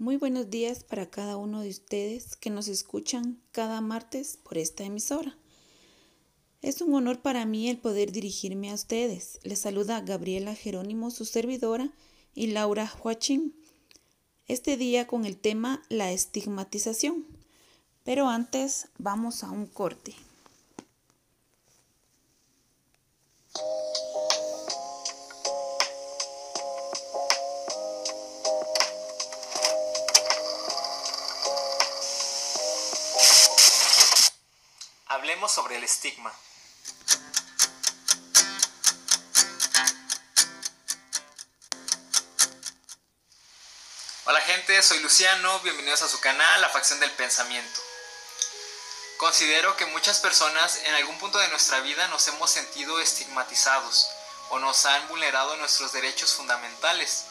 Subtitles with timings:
[0.00, 4.84] Muy buenos días para cada uno de ustedes que nos escuchan cada martes por esta
[4.84, 5.36] emisora.
[6.62, 9.40] Es un honor para mí el poder dirigirme a ustedes.
[9.42, 11.92] Les saluda Gabriela Jerónimo, su servidora,
[12.32, 13.56] y Laura Huachín.
[14.46, 17.26] Este día con el tema la estigmatización.
[18.04, 20.14] Pero antes vamos a un corte.
[35.48, 36.30] Sobre el estigma.
[44.26, 47.80] Hola gente, soy Luciano, bienvenidos a su canal, La Facción del Pensamiento.
[49.16, 54.06] Considero que muchas personas en algún punto de nuestra vida nos hemos sentido estigmatizados
[54.50, 57.24] o nos han vulnerado nuestros derechos fundamentales,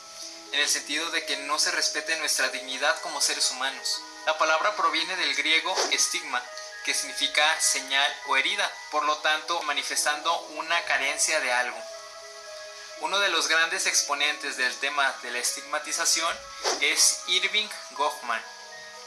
[0.53, 4.01] en el sentido de que no se respete nuestra dignidad como seres humanos.
[4.25, 6.43] La palabra proviene del griego estigma,
[6.87, 11.77] que significa señal o herida, por lo tanto manifestando una carencia de algo.
[13.01, 16.33] Uno de los grandes exponentes del tema de la estigmatización
[16.79, 18.41] es Irving Goffman,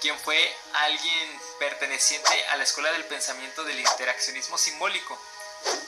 [0.02, 5.18] quien fue alguien perteneciente a la escuela del pensamiento del interaccionismo simbólico,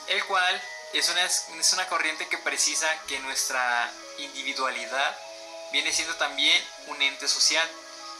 [0.07, 0.59] el cual
[0.93, 5.15] es una, es una corriente que precisa que nuestra individualidad
[5.71, 7.69] viene siendo también un ente social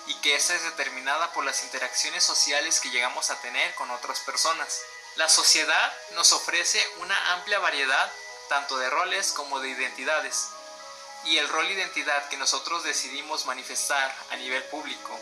[0.08, 4.20] y que esta es determinada por las interacciones sociales que llegamos a tener con otras
[4.22, 4.82] personas.
[5.16, 8.12] La sociedad nos ofrece una amplia variedad
[8.50, 10.50] tanto de roles como de identidades,
[11.26, 15.18] y el rol identidad que nosotros decidimos manifestar a nivel público,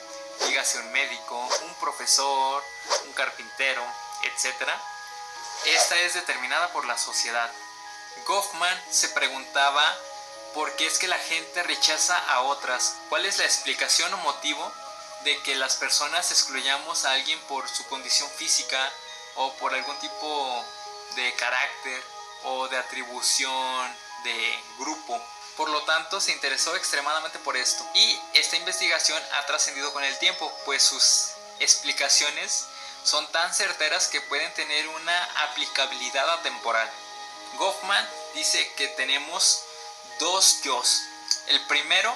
[0.47, 2.63] dígase un médico, un profesor,
[3.05, 3.83] un carpintero,
[4.23, 4.69] etc.,
[5.65, 7.51] esta es determinada por la sociedad.
[8.25, 9.97] Goffman se preguntaba
[10.53, 14.71] por qué es que la gente rechaza a otras, cuál es la explicación o motivo
[15.23, 18.91] de que las personas excluyamos a alguien por su condición física
[19.35, 20.65] o por algún tipo
[21.15, 22.03] de carácter
[22.43, 25.21] o de atribución de grupo.
[25.57, 27.85] Por lo tanto, se interesó extremadamente por esto.
[27.93, 32.65] Y esta investigación ha trascendido con el tiempo, pues sus explicaciones
[33.03, 36.89] son tan certeras que pueden tener una aplicabilidad atemporal.
[37.57, 39.63] Goffman dice que tenemos
[40.21, 40.81] dos yo.
[41.47, 42.15] El primero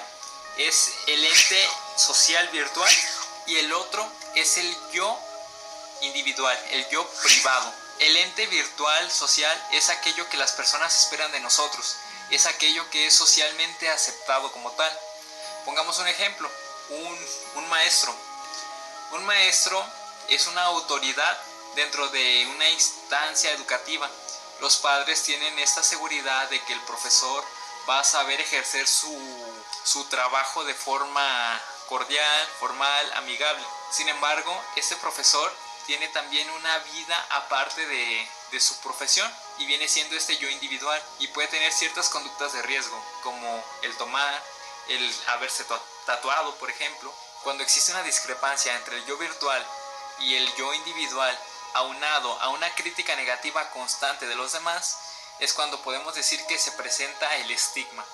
[0.58, 2.94] es el ente social virtual
[3.46, 5.18] y el otro es el yo
[6.02, 7.74] individual, el yo privado.
[7.98, 11.96] El ente virtual social es aquello que las personas esperan de nosotros,
[12.30, 15.00] es aquello que es socialmente aceptado como tal.
[15.64, 16.48] Pongamos un ejemplo,
[16.90, 18.14] un, un maestro.
[19.12, 19.84] Un maestro
[20.28, 21.38] es una autoridad
[21.74, 24.08] dentro de una instancia educativa.
[24.60, 27.44] Los padres tienen esta seguridad de que el profesor
[27.88, 29.16] va a saber ejercer su,
[29.84, 33.64] su trabajo de forma cordial, formal, amigable.
[33.90, 35.52] Sin embargo, este profesor
[35.86, 41.00] tiene también una vida aparte de, de, su profesión y viene siendo este yo individual
[41.20, 44.42] y puede tener ciertas conductas de riesgo como el tomar,
[44.88, 45.64] el haberse
[46.04, 47.14] tatuado, por ejemplo.
[47.44, 49.64] Cuando existe una discrepancia entre el yo virtual
[50.18, 51.38] y el yo individual
[51.74, 54.98] aunado a una crítica negativa constante de los demás,
[55.40, 58.04] es cuando podemos decir que se presenta el estigma.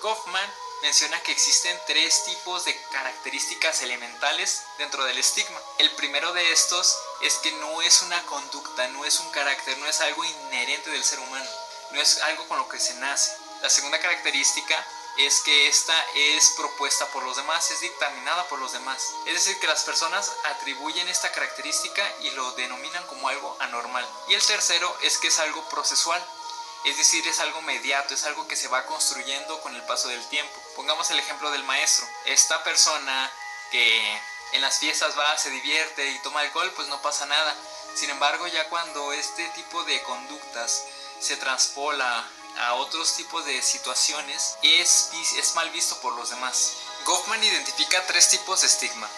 [0.00, 0.50] Goffman
[0.82, 5.60] menciona que existen tres tipos de características elementales dentro del estigma.
[5.78, 9.86] El primero de estos es que no es una conducta, no es un carácter, no
[9.86, 11.50] es algo inherente del ser humano,
[11.90, 13.36] no es algo con lo que se nace.
[13.62, 14.86] La segunda característica
[15.18, 19.12] es que esta es propuesta por los demás, es dictaminada por los demás.
[19.26, 24.08] Es decir, que las personas atribuyen esta característica y lo denominan como algo anormal.
[24.28, 26.24] Y el tercero es que es algo procesual,
[26.84, 30.24] es decir, es algo mediato, es algo que se va construyendo con el paso del
[30.28, 30.60] tiempo.
[30.76, 32.06] Pongamos el ejemplo del maestro.
[32.24, 33.30] Esta persona
[33.70, 34.20] que
[34.52, 37.54] en las fiestas va, se divierte y toma alcohol, pues no pasa nada.
[37.94, 40.84] Sin embargo, ya cuando este tipo de conductas
[41.20, 42.26] se transpola
[42.58, 46.72] a otros tipos de situaciones, es, es mal visto por los demás.
[47.04, 49.08] Goffman identifica tres tipos de estigma.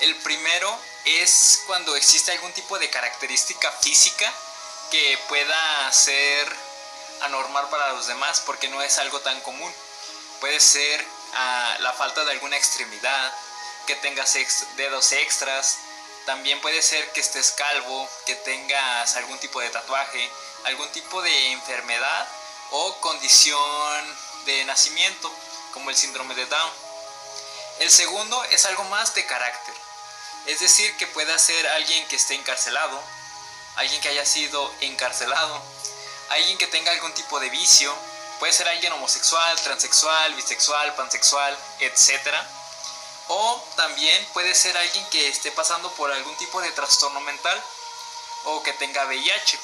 [0.00, 4.32] El primero es cuando existe algún tipo de característica física
[4.90, 6.67] que pueda ser
[7.22, 9.72] anormal para los demás porque no es algo tan común.
[10.40, 11.04] Puede ser
[11.34, 13.32] ah, la falta de alguna extremidad,
[13.86, 14.36] que tengas
[14.76, 15.78] dedos extras,
[16.26, 20.30] también puede ser que estés calvo, que tengas algún tipo de tatuaje,
[20.64, 22.28] algún tipo de enfermedad
[22.70, 25.32] o condición de nacimiento,
[25.72, 26.72] como el síndrome de Down.
[27.78, 29.74] El segundo es algo más de carácter,
[30.44, 33.02] es decir, que pueda ser alguien que esté encarcelado,
[33.76, 35.62] alguien que haya sido encarcelado,
[36.30, 37.94] alguien que tenga algún tipo de vicio,
[38.38, 42.34] puede ser alguien homosexual, transexual, bisexual, pansexual, etc.
[43.28, 47.62] O también puede ser alguien que esté pasando por algún tipo de trastorno mental
[48.44, 49.58] o que tenga VIH.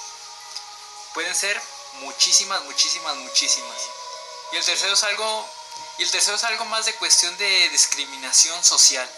[1.15, 1.61] Pueden ser
[2.01, 3.79] muchísimas, muchísimas, muchísimas.
[4.53, 5.49] Y el tercero es algo
[5.99, 9.09] y el tercero es algo más de cuestión de discriminación social.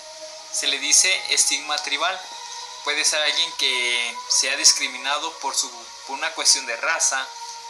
[0.52, 2.20] Se le dice estigma tribal.
[2.84, 5.68] Puede ser alguien que sea discriminado por, su,
[6.06, 7.26] por una cuestión de raza,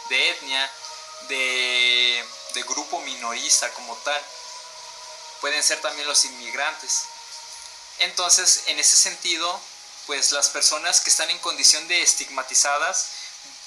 [0.09, 0.71] de etnia,
[1.27, 4.21] de, de grupo minorista como tal.
[5.41, 7.03] Pueden ser también los inmigrantes.
[7.99, 9.59] Entonces, en ese sentido,
[10.05, 13.07] pues las personas que están en condición de estigmatizadas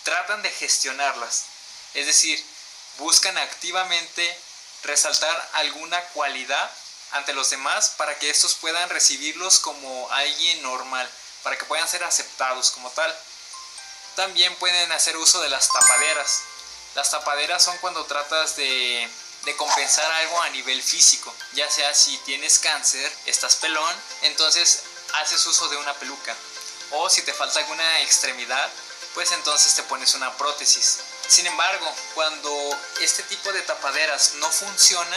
[0.02, 1.44] tratan de gestionarlas.
[1.94, 2.44] Es decir,
[2.98, 4.38] buscan activamente
[4.82, 6.70] resaltar alguna cualidad
[7.12, 11.10] ante los demás para que estos puedan recibirlos como alguien normal,
[11.42, 13.16] para que puedan ser aceptados como tal.
[14.16, 16.42] También pueden hacer uso de las tapaderas.
[16.94, 19.08] Las tapaderas son cuando tratas de,
[19.56, 24.82] compensar algo a nivel físico, ya sea si tienes cáncer, estás pelón, entonces
[25.14, 26.34] haces uso de una peluca.
[26.92, 28.70] O si te falta alguna extremidad,
[29.14, 30.98] pues entonces te pones una prótesis.
[31.28, 35.16] Sin embargo, cuando este tipo de tapaderas no funciona,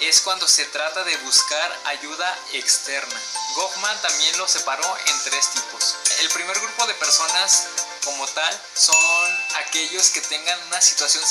[0.00, 3.20] es cuando se trata de buscar ayuda externa.
[3.54, 5.96] Goffman también lo separó en tres tipos.
[6.20, 7.66] El primer grupo de personas
[8.04, 11.24] como tal son aquellos que tengan una situación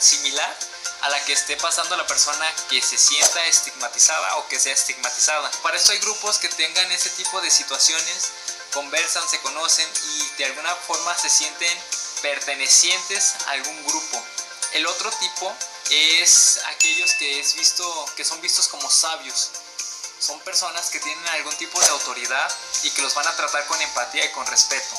[0.00, 0.56] similar
[1.02, 5.50] a la que esté pasando la persona que se sienta estigmatizada o que sea estigmatizada.
[5.62, 8.30] Para esto hay grupos que tengan ese tipo de situaciones,
[8.72, 11.78] conversan, se conocen y de alguna forma se sienten
[12.22, 14.22] pertenecientes a algún grupo.
[14.72, 15.54] El otro tipo
[15.90, 19.50] es aquellos que, es visto, que son vistos como sabios.
[20.18, 22.52] Son personas que tienen algún tipo de autoridad
[22.82, 24.96] y que los van a tratar con empatía y con respeto,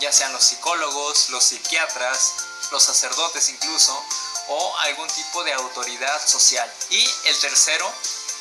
[0.00, 2.34] ya sean los psicólogos, los psiquiatras,
[2.70, 4.00] los sacerdotes incluso,
[4.48, 6.70] o algún tipo de autoridad social.
[6.90, 7.90] Y el tercero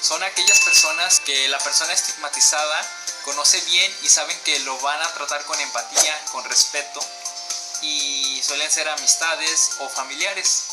[0.02, 2.86] son aquellas personas que la persona estigmatizada
[3.24, 7.00] conoce bien y saben que lo van a tratar con empatía, con respeto
[7.82, 10.68] y suelen ser amistades o familiares.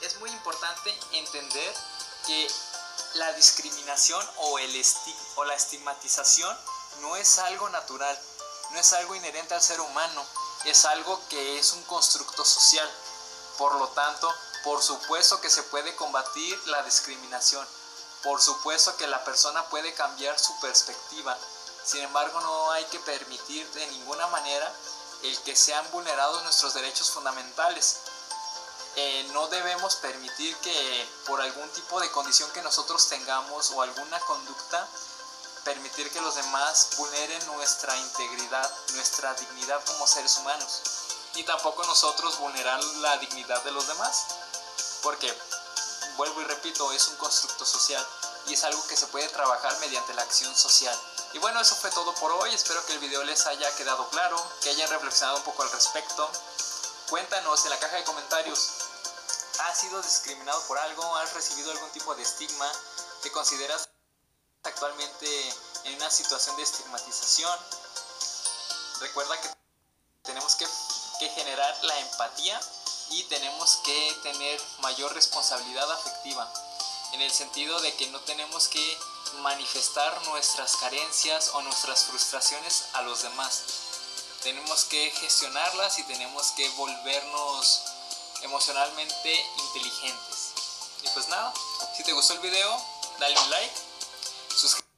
[0.00, 1.74] Es muy importante entender
[2.26, 2.48] que
[3.14, 4.86] la discriminación o, el
[5.36, 6.56] o la estigmatización
[7.00, 8.18] no es algo natural,
[8.70, 10.24] no es algo inherente al ser humano,
[10.64, 12.88] es algo que es un constructo social.
[13.58, 14.32] Por lo tanto,
[14.64, 17.66] por supuesto que se puede combatir la discriminación,
[18.22, 21.36] por supuesto que la persona puede cambiar su perspectiva,
[21.84, 24.72] sin embargo, no hay que permitir de ninguna manera
[25.22, 28.00] el que sean vulnerados nuestros derechos fundamentales.
[28.96, 34.18] Eh, no debemos permitir que por algún tipo de condición que nosotros tengamos o alguna
[34.20, 34.88] conducta,
[35.64, 40.80] permitir que los demás vulneren nuestra integridad, nuestra dignidad como seres humanos.
[41.34, 44.24] Ni tampoco nosotros vulnerar la dignidad de los demás.
[45.02, 45.32] Porque,
[46.16, 48.04] vuelvo y repito, es un constructo social
[48.46, 50.98] y es algo que se puede trabajar mediante la acción social.
[51.32, 52.52] Y bueno, eso fue todo por hoy.
[52.52, 56.28] Espero que el video les haya quedado claro, que hayan reflexionado un poco al respecto.
[57.10, 58.70] Cuéntanos en la caja de comentarios.
[59.64, 61.16] ¿Has sido discriminado por algo?
[61.16, 62.70] ¿Has recibido algún tipo de estigma?
[63.20, 63.88] ¿Te consideras
[64.62, 65.26] actualmente
[65.86, 67.58] en una situación de estigmatización?
[69.00, 69.50] Recuerda que
[70.22, 70.68] tenemos que,
[71.18, 72.60] que generar la empatía
[73.10, 76.48] y tenemos que tener mayor responsabilidad afectiva.
[77.12, 78.98] En el sentido de que no tenemos que
[79.42, 83.89] manifestar nuestras carencias o nuestras frustraciones a los demás.
[84.42, 87.82] Tenemos que gestionarlas y tenemos que volvernos
[88.42, 89.34] emocionalmente
[89.66, 90.52] inteligentes.
[91.04, 91.52] Y pues nada,
[91.96, 92.76] si te gustó el video,
[93.18, 93.74] dale un like,
[94.48, 94.90] suscríbete.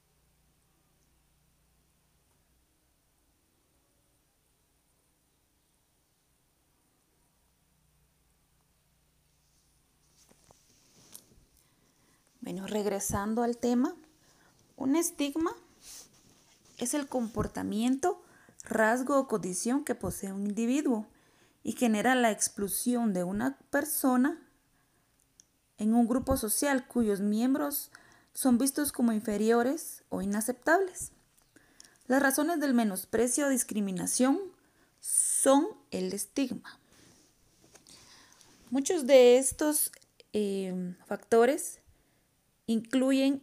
[12.41, 13.95] Bueno, regresando al tema,
[14.77, 15.55] un estigma
[16.79, 18.22] es el comportamiento,
[18.73, 21.07] rasgo o condición que posee un individuo
[21.63, 24.41] y genera la exclusión de una persona
[25.79, 27.91] en un grupo social cuyos miembros
[28.35, 31.13] son vistos como inferiores o inaceptables.
[32.07, 34.39] Las razones del menosprecio o discriminación
[35.01, 36.79] son el estigma.
[38.71, 39.93] Muchos de estos
[40.33, 41.81] eh, factores
[42.67, 43.43] incluyen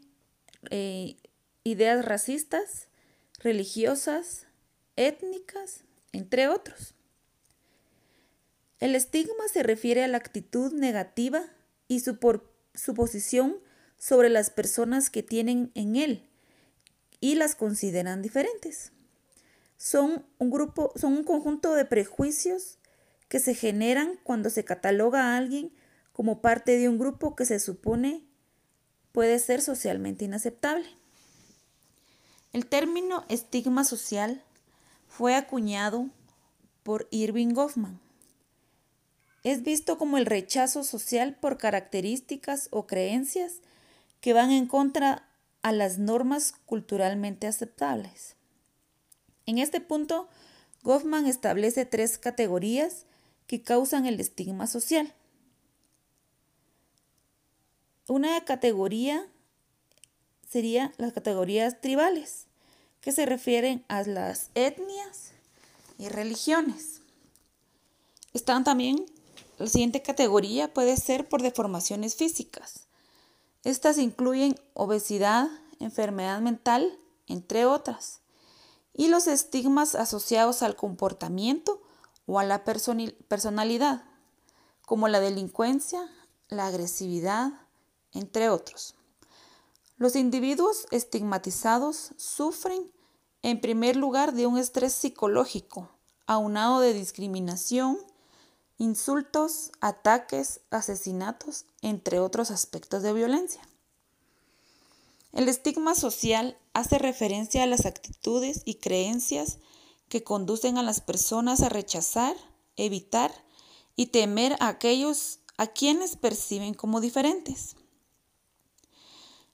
[0.71, 1.17] eh,
[1.63, 2.87] ideas racistas,
[3.39, 4.47] religiosas,
[4.99, 6.93] étnicas, entre otros.
[8.79, 11.43] El estigma se refiere a la actitud negativa
[11.87, 12.17] y su,
[12.73, 13.57] su posición
[13.97, 16.29] sobre las personas que tienen en él
[17.21, 18.91] y las consideran diferentes.
[19.77, 22.77] Son un grupo, son un conjunto de prejuicios
[23.29, 25.71] que se generan cuando se cataloga a alguien
[26.11, 28.23] como parte de un grupo que se supone
[29.13, 30.87] puede ser socialmente inaceptable.
[32.51, 34.43] El término estigma social
[35.09, 36.07] fue acuñado
[36.83, 37.99] por Irving Goffman.
[39.43, 43.55] Es visto como el rechazo social por características o creencias
[44.21, 45.27] que van en contra
[45.61, 48.35] a las normas culturalmente aceptables.
[49.45, 50.29] En este punto,
[50.83, 53.05] Goffman establece tres categorías
[53.47, 55.13] que causan el estigma social.
[58.07, 59.27] Una categoría
[60.47, 62.48] sería las categorías tribales,
[63.01, 65.31] que se refieren a las etnias
[65.97, 67.01] y religiones.
[68.33, 69.05] Están también,
[69.57, 72.87] la siguiente categoría puede ser por deformaciones físicas.
[73.63, 75.47] Estas incluyen obesidad,
[75.79, 78.21] enfermedad mental, entre otras,
[78.93, 81.81] y los estigmas asociados al comportamiento
[82.25, 84.03] o a la personalidad,
[84.85, 86.01] como la delincuencia,
[86.47, 87.51] la agresividad,
[88.13, 88.95] entre otros.
[89.99, 92.89] Los individuos estigmatizados sufren,
[93.41, 95.89] en primer lugar, de un estrés psicológico,
[96.25, 97.97] aunado de discriminación,
[98.77, 103.61] insultos, ataques, asesinatos, entre otros aspectos de violencia.
[105.33, 109.57] El estigma social hace referencia a las actitudes y creencias
[110.07, 112.37] que conducen a las personas a rechazar,
[112.77, 113.33] evitar
[113.97, 117.75] y temer a aquellos a quienes perciben como diferentes.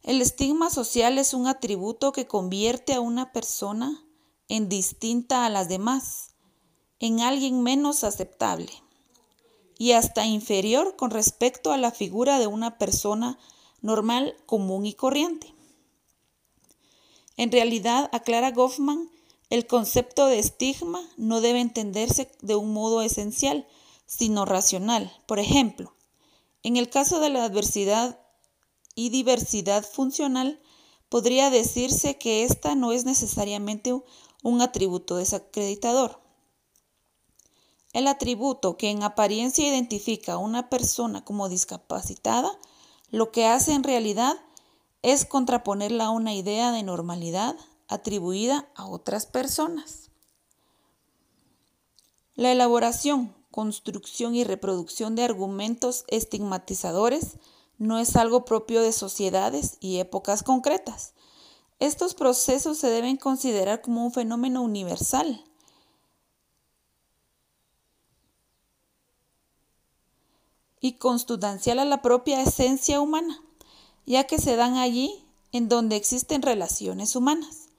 [0.05, 4.05] El estigma social es un atributo que convierte a una persona
[4.49, 6.35] en distinta a las demás,
[6.99, 8.71] en alguien menos aceptable
[9.79, 13.39] y hasta inferior con respecto a la figura de una persona
[13.81, 15.55] normal, común y corriente.
[17.35, 19.09] En realidad, aclara Goffman,
[19.49, 23.67] el concepto de estigma no debe entenderse de un modo esencial,
[24.05, 25.11] sino racional.
[25.25, 25.95] Por ejemplo,
[26.61, 28.19] en el caso de la adversidad
[28.95, 30.61] y diversidad funcional,
[31.09, 33.93] podría decirse que esta no es necesariamente
[34.41, 36.21] un atributo desacreditador.
[37.93, 42.51] El atributo que en apariencia identifica a una persona como discapacitada,
[43.09, 44.35] lo que hace en realidad
[45.01, 47.55] es contraponerla a una idea de normalidad
[47.87, 50.09] atribuida a otras personas.
[52.35, 57.37] La elaboración, construcción y reproducción de argumentos estigmatizadores
[57.77, 61.13] no es algo propio de sociedades y épocas concretas.
[61.79, 65.43] Estos procesos se deben considerar como un fenómeno universal.
[70.85, 73.41] y consustancial a la propia esencia humana,
[74.05, 77.69] ya que se dan allí en donde existen relaciones humanas.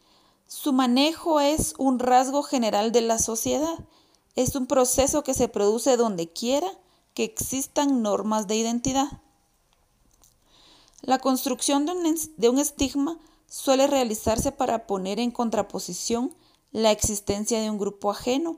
[0.49, 3.79] Su manejo es un rasgo general de la sociedad,
[4.35, 6.67] es un proceso que se produce donde quiera
[7.15, 9.23] que existan normas de identidad.
[11.03, 16.35] La construcción de un, estigma suele realizarse para poner en contraposición
[16.73, 18.57] la existencia de un grupo ajeno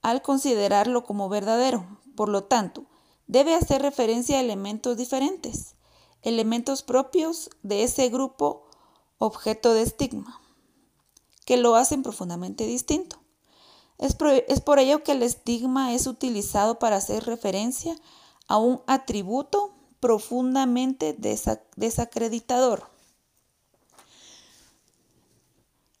[0.00, 1.98] al considerarlo como verdadero.
[2.14, 2.84] Por lo tanto,
[3.26, 5.74] debe hacer referencia a elementos diferentes,
[6.22, 8.64] elementos propios de ese grupo
[9.18, 10.40] objeto de estigma,
[11.44, 13.22] que lo hacen profundamente distinto.
[13.98, 17.96] Es por, ello que el estigma es utilizado para hacer referencia
[18.48, 21.16] a un atributo profundamente
[21.76, 22.90] desacreditador.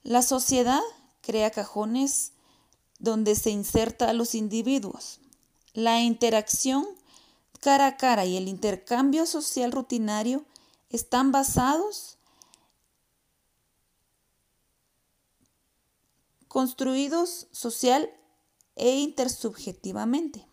[0.02, 0.80] La sociedad
[1.20, 2.32] crea cajones
[2.98, 5.20] donde se inserta a los individuos.
[5.72, 6.84] La interacción
[7.60, 10.44] cara a cara y el intercambio social rutinario
[10.90, 12.18] están basados,
[16.48, 18.10] construidos social
[18.74, 20.51] e intersubjetivamente.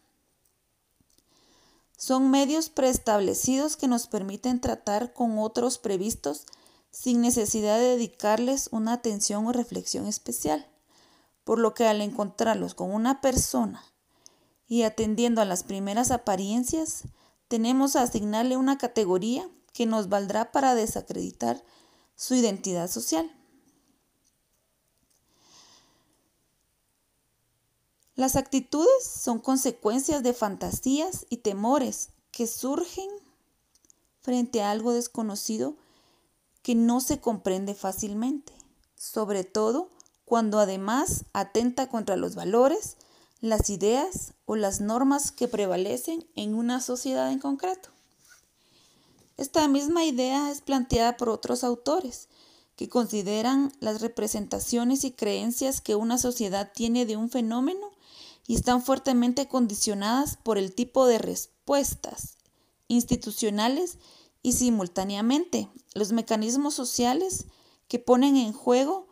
[2.00, 6.46] Son medios preestablecidos que nos permiten tratar con otros previstos
[6.92, 10.66] sin necesidad de dedicarles una atención o reflexión especial,
[11.44, 13.84] por lo que al encontrarlos con una persona
[14.66, 17.04] y atendiendo a las primeras apariencias,
[17.50, 21.62] tenemos a asignarle una categoría que nos valdrá para desacreditar
[22.16, 23.30] su identidad social.
[28.20, 33.08] Las actitudes son consecuencias de fantasías y temores que surgen
[34.20, 35.78] frente a algo desconocido
[36.62, 38.52] que no se comprende fácilmente,
[38.98, 39.88] sobre todo
[40.26, 42.98] cuando además atenta contra los valores,
[43.40, 47.88] las ideas o las normas que prevalecen en una sociedad en concreto.
[49.38, 52.28] Esta misma idea es planteada por otros autores
[52.76, 57.98] que consideran las representaciones y creencias que una sociedad tiene de un fenómeno
[58.50, 62.40] y están fuertemente condicionadas por el tipo de respuestas
[62.88, 64.00] institucionales
[64.42, 67.46] y simultáneamente los mecanismos sociales
[67.88, 69.08] que ponen en juego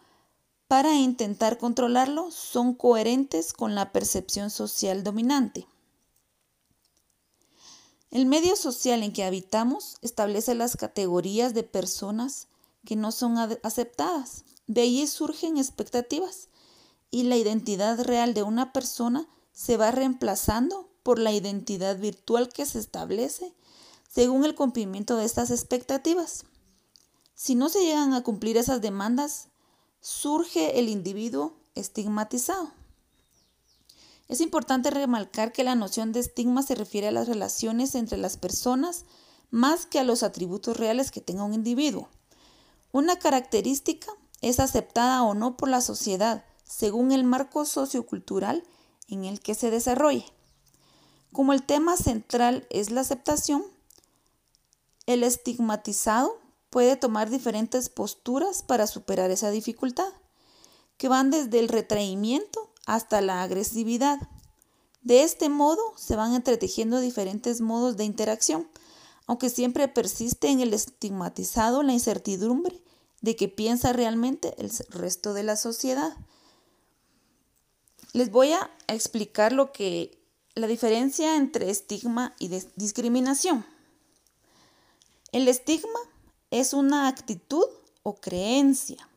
[0.68, 5.68] para intentar controlarlo son coherentes con la percepción social dominante.
[8.10, 12.48] El medio social en que habitamos establece las categorías de personas
[12.86, 14.46] que no son aceptadas.
[14.66, 16.50] De allí surgen expectativas
[17.12, 22.66] y la identidad real de una persona se va reemplazando por la identidad virtual que
[22.66, 23.54] se establece
[24.10, 26.46] según el cumplimiento de estas expectativas.
[27.34, 29.50] Si no se llegan a cumplir esas demandas,
[30.02, 32.72] surge el individuo estigmatizado.
[34.28, 38.38] Es importante remarcar que la noción de estigma se refiere a las relaciones entre las
[38.38, 39.06] personas
[39.50, 42.10] más que a los atributos reales que tenga un individuo.
[42.92, 44.12] Una característica
[44.42, 48.64] es aceptada o no por la sociedad según el marco sociocultural
[49.08, 50.26] en el que se desarrolle.
[51.32, 53.64] Como el tema central es la aceptación,
[55.06, 56.38] el estigmatizado
[56.70, 60.12] puede tomar diferentes posturas para superar esa dificultad,
[60.98, 64.20] que van desde el retraimiento hasta la agresividad.
[65.02, 68.68] De este modo se van entretejiendo diferentes modos de interacción,
[69.26, 72.82] aunque siempre persiste en el estigmatizado la incertidumbre
[73.22, 76.18] de que piensa realmente el resto de la sociedad.
[78.18, 80.18] Les voy a explicar lo que
[80.56, 83.64] la diferencia entre estigma y discriminación.
[85.32, 86.00] El estigma
[86.50, 87.66] es una actitud
[88.02, 89.08] o creencia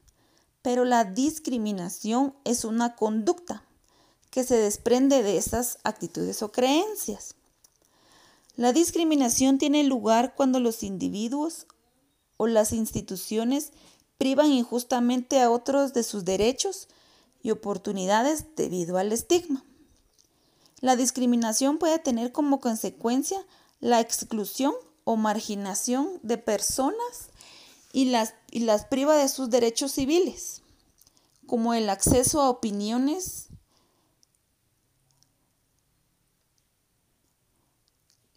[0.63, 3.65] pero la discriminación es una conducta
[4.31, 7.35] que se desprende de esas actitudes o creencias.
[8.57, 11.67] La discriminación tiene lugar cuando los individuos
[12.37, 13.73] o las instituciones
[14.19, 16.89] privan injustamente a otros de sus derechos
[17.43, 19.65] y oportunidades debido al estigma.
[20.81, 23.45] La discriminación puede tener como consecuencia
[23.81, 27.31] la exclusión o marginación de personas
[27.93, 30.63] y las, y las priva de sus derechos civiles,
[31.47, 33.49] como el acceso a opiniones,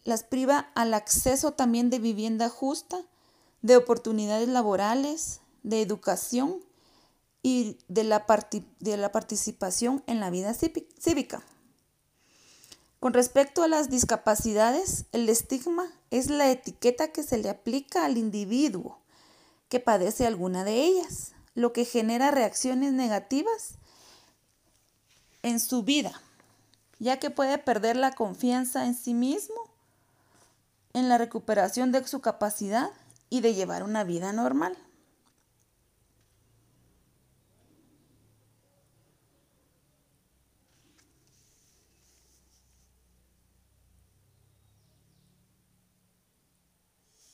[0.03, 3.01] las priva al acceso también de vivienda justa,
[3.61, 6.61] de oportunidades laborales, de educación
[7.43, 8.25] y de la,
[8.79, 11.43] de la participación en la vida cívica.
[12.99, 18.17] Con respecto a las discapacidades, el estigma es la etiqueta que se le aplica al
[18.17, 18.97] individuo
[19.67, 23.73] que padece alguna de ellas, lo que genera reacciones negativas
[25.41, 26.21] en su vida,
[26.99, 29.55] ya que puede perder la confianza en sí mismo,
[30.93, 32.91] en la recuperación de su capacidad
[33.29, 34.77] y de llevar una vida normal.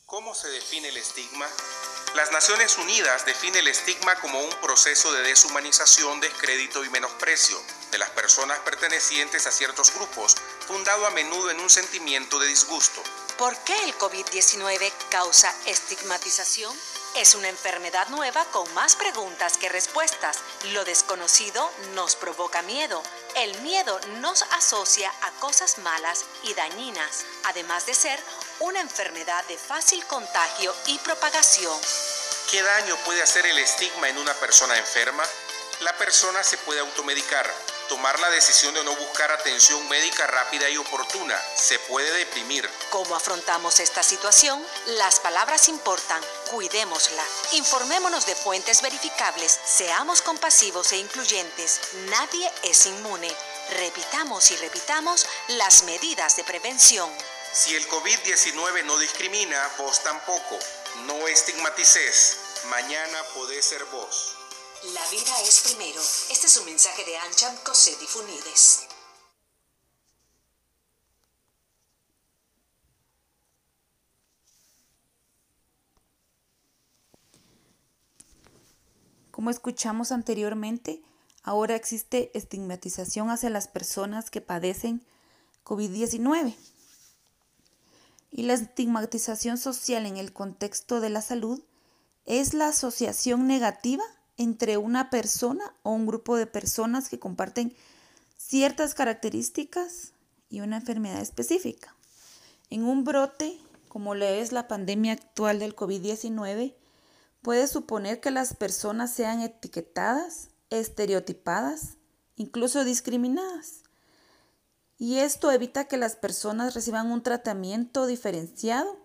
[0.09, 1.47] ¿Cómo se define el estigma?
[2.15, 7.99] Las Naciones Unidas define el estigma como un proceso de deshumanización, descrédito y menosprecio de
[7.99, 13.03] las personas pertenecientes a ciertos grupos, fundado a menudo en un sentimiento de disgusto.
[13.37, 16.75] ¿Por qué el COVID-19 causa estigmatización?
[17.15, 20.39] Es una enfermedad nueva con más preguntas que respuestas.
[20.73, 23.03] Lo desconocido nos provoca miedo.
[23.35, 28.19] El miedo nos asocia a cosas malas y dañinas, además de ser
[28.59, 31.79] una enfermedad de fácil contagio y propagación.
[32.51, 35.23] ¿Qué daño puede hacer el estigma en una persona enferma?
[35.81, 37.49] La persona se puede automedicar,
[37.89, 41.35] tomar la decisión de no buscar atención médica rápida y oportuna.
[41.55, 42.69] Se puede deprimir.
[42.91, 44.63] ¿Cómo afrontamos esta situación?
[44.97, 46.21] Las palabras importan,
[46.51, 47.23] cuidémosla.
[47.53, 51.81] Informémonos de fuentes verificables, seamos compasivos e incluyentes.
[52.09, 53.35] Nadie es inmune.
[53.71, 57.09] Repitamos y repitamos las medidas de prevención.
[57.51, 60.59] Si el COVID-19 no discrimina, vos tampoco.
[61.05, 62.37] No estigmatices.
[62.65, 64.38] Mañana podés ser vos.
[64.81, 65.99] La vida es primero.
[66.31, 68.87] Este es un mensaje de Ancham Cosetti Funides.
[79.31, 81.03] Como escuchamos anteriormente,
[81.43, 85.05] ahora existe estigmatización hacia las personas que padecen
[85.65, 86.55] COVID-19.
[88.31, 91.61] Y la estigmatización social en el contexto de la salud
[92.25, 94.05] es la asociación negativa
[94.39, 97.75] entre una persona o un grupo de personas que comparten
[98.37, 100.13] ciertas características
[100.49, 101.93] y una enfermedad específica.
[102.69, 106.73] En un brote, como le es la pandemia actual del COVID-19,
[107.41, 111.97] puede suponer que las personas sean etiquetadas, estereotipadas,
[112.37, 113.83] incluso discriminadas.
[115.01, 118.97] y esto evita que las personas reciban un tratamiento diferenciado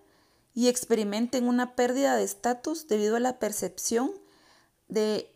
[0.53, 4.11] y experimenten una pérdida de estatus debido a la percepción
[4.89, 5.31] de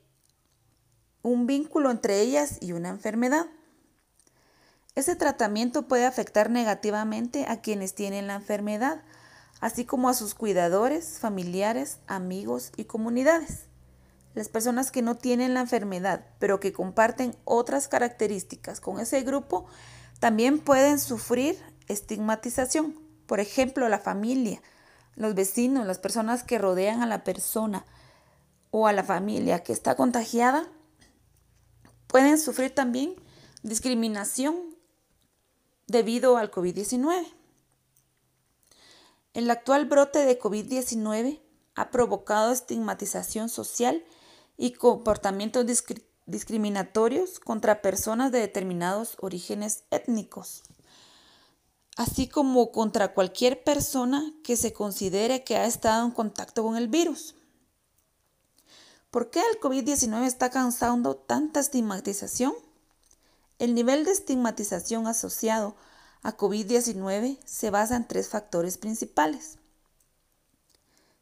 [1.23, 3.47] un vínculo entre ellas y una enfermedad.
[4.95, 9.03] Ese tratamiento puede afectar negativamente a quienes tienen la enfermedad,
[9.61, 13.67] así como a sus cuidadores, familiares, amigos y comunidades.
[14.35, 19.67] Las personas que no tienen la enfermedad, pero que comparten otras características con ese grupo,
[20.21, 21.57] también pueden sufrir
[21.89, 22.99] estigmatización.
[23.27, 24.63] Por ejemplo, la familia,
[25.15, 27.85] los vecinos, las personas que rodean a la persona
[28.71, 30.69] o a la familia que está contagiada,
[32.07, 33.15] pueden sufrir también
[33.63, 34.77] discriminación
[35.87, 37.27] debido al COVID-19.
[39.35, 41.41] El actual brote de COVID-19
[41.75, 44.05] ha provocado estigmatización social
[44.57, 45.65] y comportamientos
[46.27, 50.65] discriminatorios contra personas de determinados orígenes étnicos,
[51.97, 56.89] así como contra cualquier persona que se considere que ha estado en contacto con el
[56.89, 57.37] virus.
[59.19, 62.55] ¿Por qué el COVID-19 está causando tanta estigmatización?
[63.59, 65.75] El nivel de estigmatización asociado
[66.23, 69.59] a COVID-19 se basa en tres factores principales.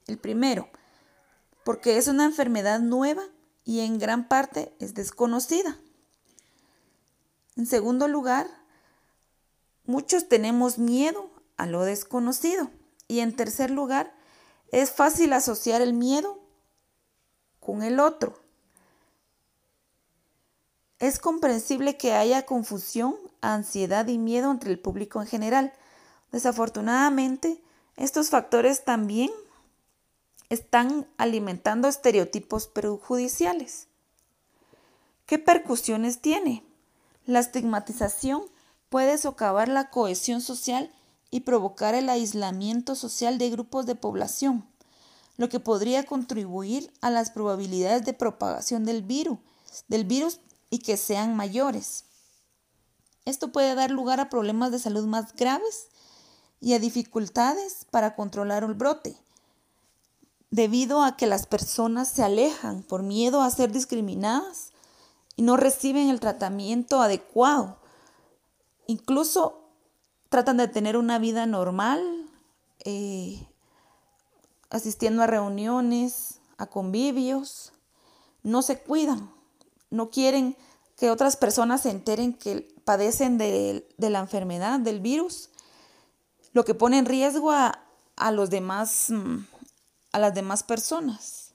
[0.07, 0.69] El primero,
[1.65, 3.23] porque es una enfermedad nueva
[3.65, 5.79] y en gran parte es desconocida.
[7.57, 8.47] En segundo lugar,
[9.87, 12.71] muchos tenemos miedo a lo desconocido.
[13.09, 14.15] Y en tercer lugar,
[14.71, 16.46] es fácil asociar el miedo
[17.67, 18.39] con el otro.
[21.01, 25.73] Es comprensible que haya confusión, ansiedad y miedo entre el público en general.
[26.31, 27.61] Desafortunadamente,
[27.97, 29.33] estos factores también
[30.49, 33.89] están alimentando estereotipos perjudiciales.
[35.27, 36.63] ¿Qué percusiones tiene?
[37.25, 38.45] La estigmatización
[38.91, 40.95] puede socavar la cohesión social
[41.33, 44.65] y provocar el aislamiento social de grupos de población
[45.37, 49.39] lo que podría contribuir a las probabilidades de propagación del virus,
[49.89, 52.05] del virus y que sean mayores.
[53.25, 55.89] Esto puede dar lugar a problemas de salud más graves
[56.61, 59.17] y a dificultades para controlar el brote,
[60.51, 64.73] debido a que las personas se alejan por miedo a ser discriminadas
[65.35, 67.79] y no reciben el tratamiento adecuado.
[68.87, 69.67] Incluso
[70.29, 72.31] tratan de tener una vida normal,
[72.85, 73.47] eh,
[74.71, 77.73] asistiendo a reuniones, a convivios,
[78.43, 79.31] no se cuidan,
[79.91, 80.57] no quieren
[80.97, 85.51] que otras personas se enteren que padecen de, la enfermedad, del virus,
[86.53, 87.83] lo que pone en riesgo a,
[88.33, 89.39] los demás, mm,
[90.13, 91.53] a las demás personas.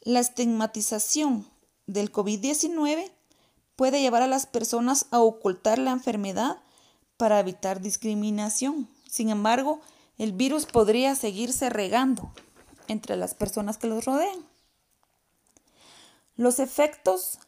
[0.00, 1.48] La estigmatización
[1.86, 3.12] del COVID-19
[3.76, 6.58] puede llevar a las personas a ocultar la enfermedad
[7.16, 8.88] para evitar discriminación.
[9.08, 9.80] Sin embargo,
[10.18, 12.32] el virus podría seguirse regando
[12.88, 14.46] entre las personas que los rodean.
[16.36, 17.38] Los efectos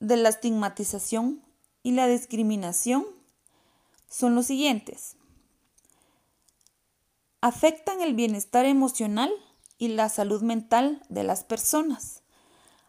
[0.00, 1.42] de la estigmatización
[1.82, 3.04] y la discriminación
[4.08, 5.16] son los siguientes.
[7.40, 9.30] Afectan el bienestar emocional
[9.78, 12.22] y la salud mental de las personas.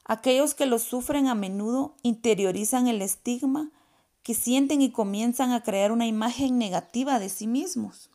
[0.06, 3.72] Aquellos que los sufren a menudo interiorizan el estigma
[4.22, 8.10] que sienten y comienzan a crear una imagen negativa de sí mismos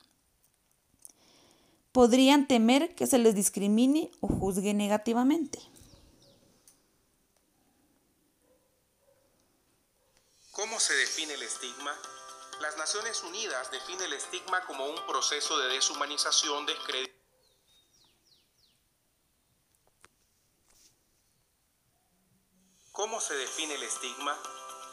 [1.99, 5.59] podrían temer que se les discrimine o juzgue negativamente.
[10.53, 11.93] ¿Cómo se define el estigma?
[12.61, 17.19] Las Naciones Unidas define el estigma como un proceso de deshumanización, descrédito.
[22.93, 24.39] ¿Cómo se define el estigma?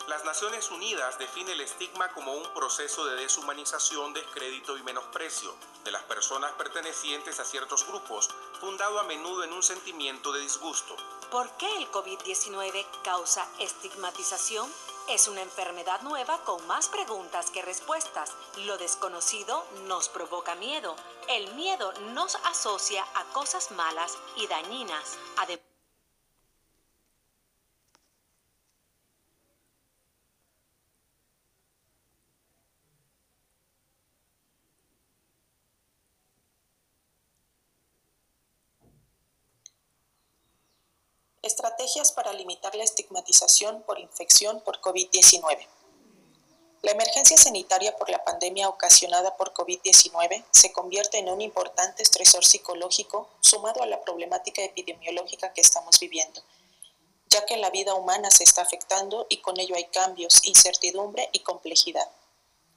[0.07, 5.89] Las Naciones Unidas define el estigma como un proceso de deshumanización, descrédito y menosprecio de
[5.89, 10.95] las personas pertenecientes a ciertos grupos, fundado a menudo en un sentimiento de disgusto.
[11.31, 14.71] ¿Por qué el COVID-19 causa estigmatización?
[15.09, 18.31] Es una enfermedad nueva con más preguntas que respuestas.
[18.65, 20.95] Lo desconocido nos provoca miedo.
[21.29, 25.17] El miedo nos asocia a cosas malas y dañinas.
[42.15, 45.67] Para limitar la estigmatización por infección por COVID-19.
[46.85, 52.45] La emergencia sanitaria por la pandemia ocasionada por COVID-19 se convierte en un importante estresor
[52.45, 56.41] psicológico sumado a la problemática epidemiológica que estamos viviendo.
[57.27, 61.39] ya que la vida humana se está afectando y con ello hay cambios, incertidumbre y
[61.39, 62.09] complejidad.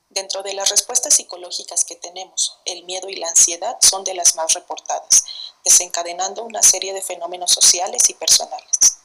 [0.09, 4.37] Dentro de las respuestas psicológicas que tenemos, el miedo y la ansiedad son de las
[4.37, 5.23] más reportadas,
[5.65, 8.98] desencadenando una serie de fenómenos sociales y personales.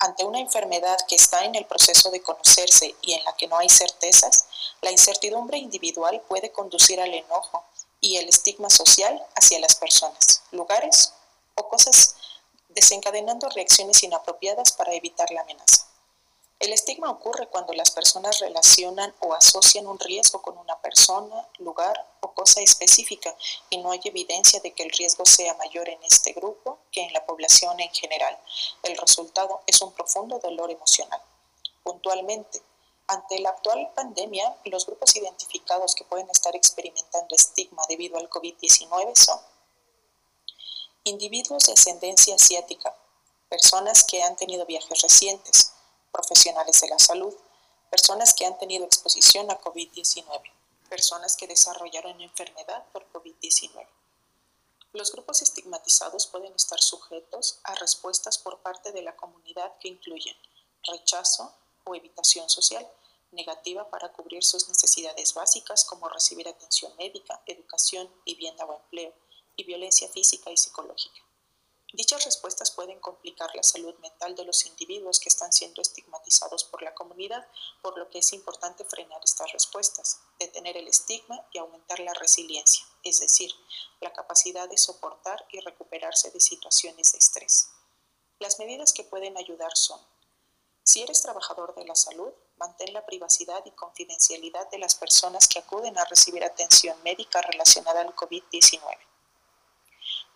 [0.00, 3.58] Ante una enfermedad que está en el proceso de conocerse y en la que no
[3.58, 4.46] hay certezas,
[4.80, 7.64] la incertidumbre individual puede conducir al enojo
[8.00, 11.14] y el estigma social hacia las personas, lugares
[11.56, 12.14] o cosas,
[12.68, 15.88] desencadenando reacciones inapropiadas para evitar la amenaza.
[16.60, 22.06] El estigma ocurre cuando las personas relacionan o asocian un riesgo con una persona, lugar
[22.38, 23.36] cosa específica
[23.68, 27.12] y no hay evidencia de que el riesgo sea mayor en este grupo que en
[27.12, 28.38] la población en general.
[28.84, 31.20] El resultado es un profundo dolor emocional.
[31.82, 32.62] Puntualmente,
[33.08, 39.16] ante la actual pandemia, los grupos identificados que pueden estar experimentando estigma debido al COVID-19
[39.16, 39.40] son
[41.02, 42.96] individuos de ascendencia asiática,
[43.48, 45.72] personas que han tenido viajes recientes,
[46.12, 47.34] profesionales de la salud,
[47.90, 50.57] personas que han tenido exposición a COVID-19,
[50.88, 53.86] personas que desarrollaron enfermedad por COVID-19.
[54.92, 60.36] Los grupos estigmatizados pueden estar sujetos a respuestas por parte de la comunidad que incluyen
[60.84, 62.86] rechazo o evitación social
[63.32, 69.12] negativa para cubrir sus necesidades básicas como recibir atención médica, educación, vivienda o empleo,
[69.58, 71.20] y violencia física y psicológica.
[71.94, 76.82] Dichas respuestas pueden complicar la salud mental de los individuos que están siendo estigmatizados por
[76.82, 77.48] la comunidad,
[77.80, 82.84] por lo que es importante frenar estas respuestas, detener el estigma y aumentar la resiliencia,
[83.04, 83.50] es decir,
[84.00, 87.70] la capacidad de soportar y recuperarse de situaciones de estrés.
[88.38, 90.00] Las medidas que pueden ayudar son,
[90.82, 95.58] si eres trabajador de la salud, mantén la privacidad y confidencialidad de las personas que
[95.58, 99.07] acuden a recibir atención médica relacionada al COVID-19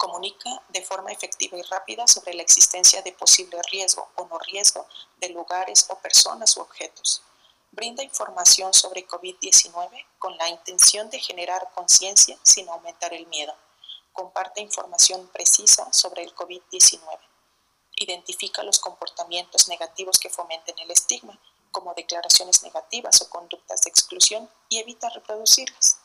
[0.02, 4.84] comunica de forma efectiva y rápida sobre la existencia de posible riesgo o no riesgo
[5.18, 7.22] de lugares o personas u objetos.
[7.70, 13.54] Brinda información sobre COVID-19 con la intención de generar conciencia sin aumentar el miedo.
[14.12, 17.00] Comparte información precisa sobre el COVID-19.
[17.94, 21.38] Identifica los comportamientos negativos que fomenten el estigma,
[21.70, 25.98] como declaraciones negativas o conductas de exclusión, y evita reproducirlas.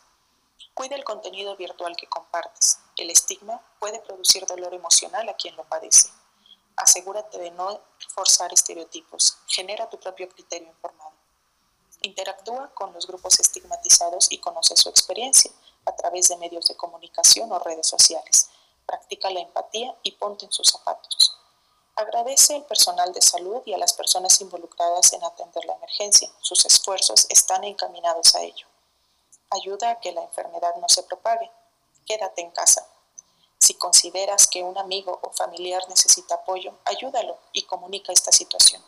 [0.75, 2.77] Cuida el contenido virtual que compartes.
[2.97, 6.09] El estigma puede producir dolor emocional a quien lo padece.
[6.75, 9.37] Asegúrate de no forzar estereotipos.
[9.47, 11.13] Genera tu propio criterio informado.
[12.01, 15.51] Interactúa con los grupos estigmatizados y conoce su experiencia
[15.85, 18.49] a través de medios de comunicación o redes sociales.
[18.85, 21.37] Practica la empatía y ponte en sus zapatos.
[21.95, 26.29] Agradece al personal de salud y a las personas involucradas en atender la emergencia.
[26.41, 28.67] Sus esfuerzos están encaminados a ello
[29.49, 31.49] ayuda a que la enfermedad no se propague.
[32.07, 32.87] Quédate en casa.
[33.59, 38.81] Si consideras que un amigo o familiar necesita apoyo, ayúdalo y comunica esta situación.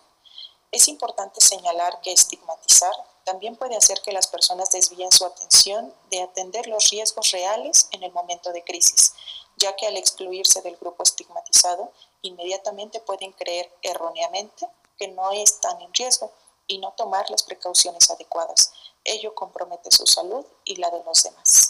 [0.72, 2.94] Es importante señalar que estigmatizar
[3.26, 8.04] también puede hacer que las personas desvíen su atención de atender los riesgos reales en
[8.04, 9.14] el momento de crisis,
[9.58, 15.94] ya que al excluirse del grupo estigmatizado, inmediatamente pueden creer erróneamente que no están en
[15.94, 16.32] riesgo
[16.68, 18.72] y no tomar las precauciones adecuadas,
[19.04, 21.69] ello compromete su salud y la de los demás.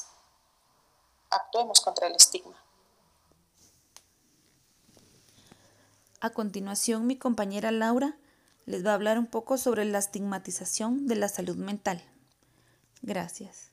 [1.30, 2.56] Actuemos contra el estigma.
[6.22, 8.18] A continuación, mi compañera Laura
[8.66, 12.04] les va a hablar un poco sobre la estigmatización de la salud mental.
[13.02, 13.69] Gracias.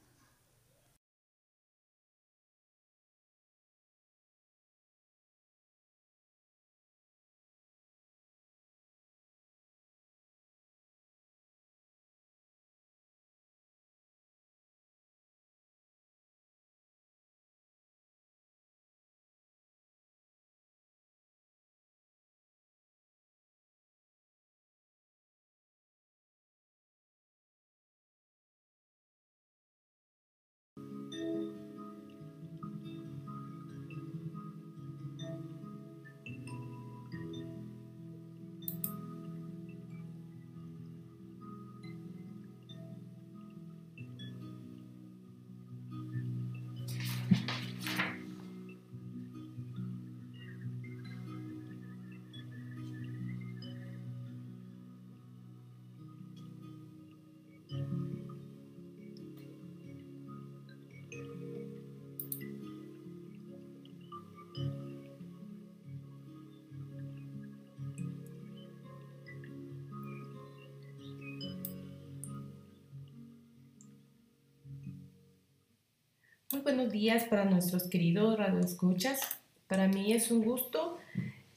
[76.67, 79.21] Buenos días para nuestros queridos radioescuchas.
[79.69, 80.99] Para mí es un gusto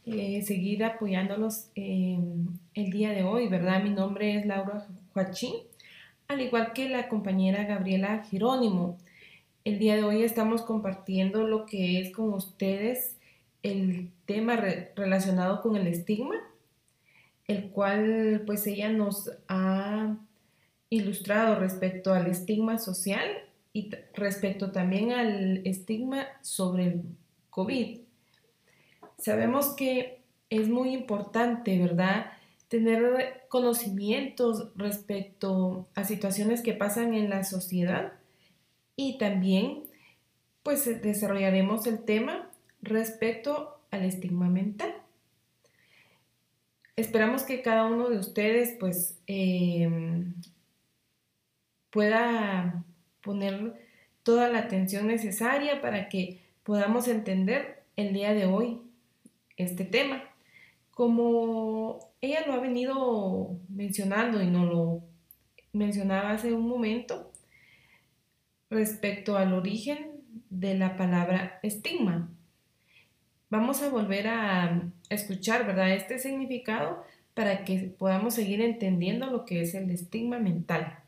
[0.05, 3.81] eh, seguir apoyándolos en, el día de hoy, ¿verdad?
[3.81, 5.55] Mi nombre es Laura Joachín,
[6.27, 8.99] al igual que la compañera Gabriela Jerónimo.
[9.65, 13.15] El día de hoy estamos compartiendo lo que es con ustedes
[13.63, 14.57] el tema
[14.95, 16.35] relacionado con el estigma,
[17.47, 20.17] el cual pues ella nos ha
[20.91, 27.03] ilustrado respecto al estigma social y respecto también al estigma sobre el
[27.49, 27.99] COVID.
[29.17, 32.31] Sabemos que es muy importante, ¿verdad?
[32.67, 38.13] Tener conocimientos respecto a situaciones que pasan en la sociedad
[38.95, 39.83] y también
[40.63, 42.49] pues desarrollaremos el tema
[42.81, 44.93] respecto al estigma mental.
[46.95, 50.33] Esperamos que cada uno de ustedes pues em,
[51.91, 52.83] pueda
[53.21, 53.73] poner
[54.23, 58.81] toda la atención necesaria para que podamos entender el día de hoy
[59.57, 60.23] este tema.
[60.91, 65.01] Como ella lo ha venido mencionando y nos lo
[65.73, 67.31] mencionaba hace un momento,
[68.69, 70.11] respecto al origen
[70.49, 72.29] de la palabra estigma.
[73.49, 75.91] Vamos a volver a escuchar, ¿verdad?
[75.91, 77.03] Este significado
[77.33, 80.99] para que podamos seguir entendiendo lo que es el estigma mental.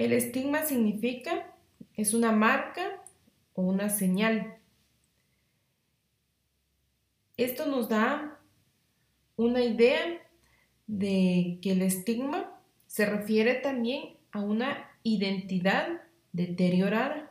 [0.00, 1.52] El estigma significa,
[1.94, 3.02] es una marca
[3.52, 4.56] o una señal.
[7.36, 8.40] Esto nos da
[9.36, 10.26] una idea
[10.86, 16.00] de que el estigma se refiere también a una identidad
[16.32, 17.30] deteriorada.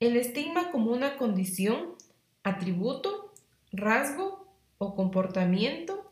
[0.00, 1.94] El estigma como una condición,
[2.42, 3.32] atributo,
[3.70, 6.03] rasgo o comportamiento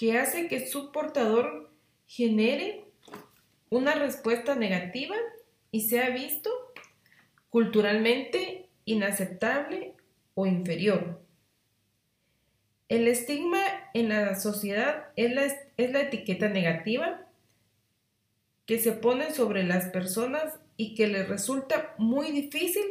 [0.00, 1.70] que hace que su portador
[2.06, 2.86] genere
[3.68, 5.14] una respuesta negativa
[5.70, 6.50] y sea visto
[7.50, 9.92] culturalmente inaceptable
[10.32, 11.20] o inferior.
[12.88, 13.60] El estigma
[13.92, 15.44] en la sociedad es la,
[15.76, 17.26] es la etiqueta negativa
[18.64, 22.86] que se pone sobre las personas y que les resulta muy difícil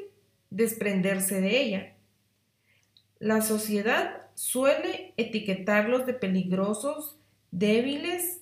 [0.51, 1.95] desprenderse de ella.
[3.17, 7.17] La sociedad suele etiquetarlos de peligrosos,
[7.51, 8.39] débiles,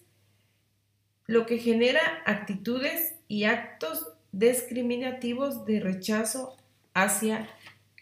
[1.26, 6.56] lo que genera actitudes y actos discriminativos de rechazo
[6.94, 7.50] hacia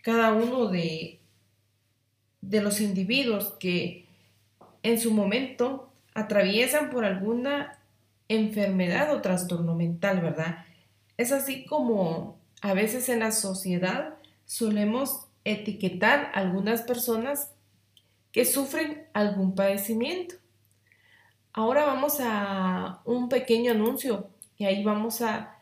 [0.03, 1.21] cada uno de
[2.41, 4.05] de los individuos que
[4.83, 7.79] en su momento atraviesan por alguna
[8.27, 10.65] enfermedad o trastorno mental, ¿verdad?
[11.15, 17.54] Es así como a veces en la sociedad solemos etiquetar a algunas personas
[18.35, 20.35] que sufren algún padecimiento.
[21.53, 25.57] Ahora vamos a un pequeño anuncio y ahí vamos a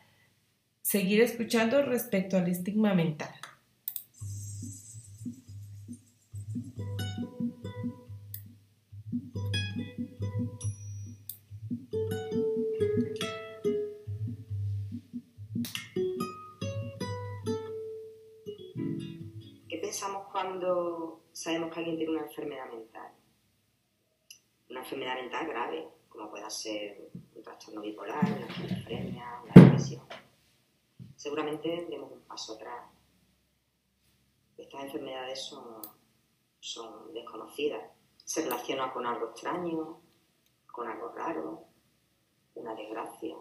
[0.82, 3.30] seguir escuchando respecto al estigma mental.
[20.32, 23.12] cuando sabemos que alguien tiene una enfermedad mental.
[24.70, 30.02] Una enfermedad mental grave, como pueda ser un trastorno bipolar, una esquizofrenia, una depresión.
[31.14, 32.90] Seguramente demos un paso atrás.
[34.56, 35.82] Estas enfermedades son,
[36.60, 37.90] son desconocidas.
[38.24, 40.00] Se relacionan con algo extraño,
[40.72, 41.66] con algo raro,
[42.54, 43.36] una desgracia.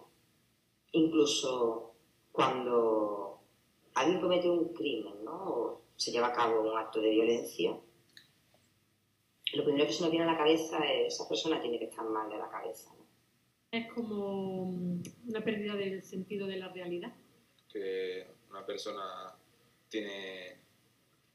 [0.92, 1.94] Incluso
[2.34, 3.40] cuando
[3.94, 5.84] alguien comete un crimen, ¿no?
[5.96, 7.80] se lleva a cabo un acto de violencia,
[9.54, 12.06] lo primero que se nos viene a la cabeza es esa persona tiene que estar
[12.06, 12.92] mal de la cabeza.
[13.72, 17.14] Es como una pérdida del sentido de la realidad.
[17.72, 19.36] Que una persona
[19.90, 20.58] tiene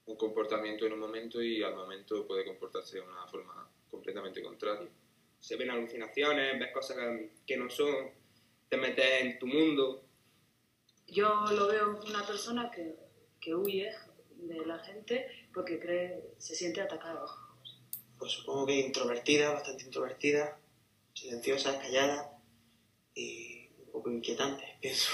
[0.06, 4.88] un comportamiento en un momento y al momento puede comportarse de una forma completamente contraria.
[5.38, 6.96] Se ven alucinaciones, ves cosas
[7.46, 8.10] que no son,
[8.68, 10.04] te metes en tu mundo.
[11.06, 12.96] Yo lo veo una persona que,
[13.40, 13.90] que huye
[14.36, 17.47] de la gente porque cree, se siente atacado.
[18.18, 20.58] Pues supongo que introvertida, bastante introvertida,
[21.14, 22.38] silenciosa, callada
[23.14, 25.10] y un poco inquietante, pienso.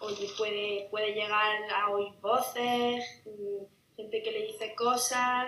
[0.00, 5.46] Oye, puede, puede llegar a oír voces, mm, gente que le dice cosas.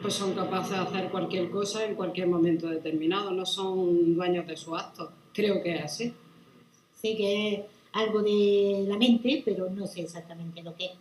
[0.00, 4.56] Pues son capaces de hacer cualquier cosa en cualquier momento determinado, no son dueños de
[4.56, 5.12] su acto.
[5.32, 6.14] Creo que es así.
[6.94, 7.60] Sé que es
[7.92, 10.92] algo de la mente, pero no sé exactamente lo que es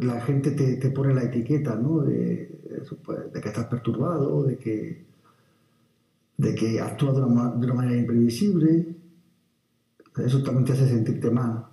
[0.00, 2.00] la gente te, te, pone la etiqueta, ¿no?
[2.00, 2.50] De,
[3.04, 5.04] pues, de, que estás perturbado, de que,
[6.36, 8.86] de que actúas de una, de una manera imprevisible.
[10.24, 11.66] Eso también te hace sentirte mal.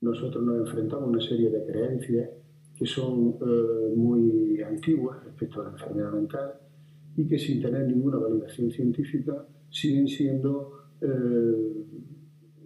[0.00, 2.30] nosotros nos enfrentamos a una serie de creencias
[2.76, 6.54] que son eh, muy antiguas respecto a la enfermedad mental
[7.16, 11.84] y que sin tener ninguna validación científica siguen siendo eh,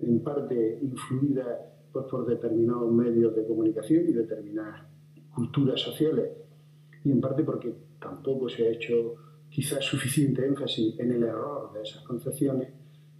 [0.03, 4.83] en parte influidas pues, por determinados medios de comunicación y determinadas
[5.33, 6.29] culturas sociales
[7.05, 9.15] y en parte porque tampoco se ha hecho
[9.49, 12.69] quizás suficiente énfasis en el error de esas concepciones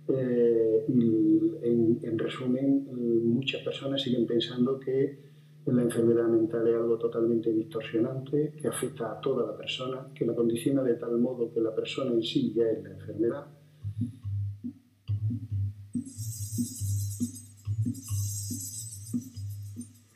[0.09, 2.89] eh, y en, resumen
[3.27, 5.21] muchas personas siguen pensando que
[5.67, 10.35] la enfermedad mental es algo totalmente distorsionante que afecta a toda la persona, que la
[10.35, 13.47] condiciona de tal modo que la persona en sí ya es la enfermedad.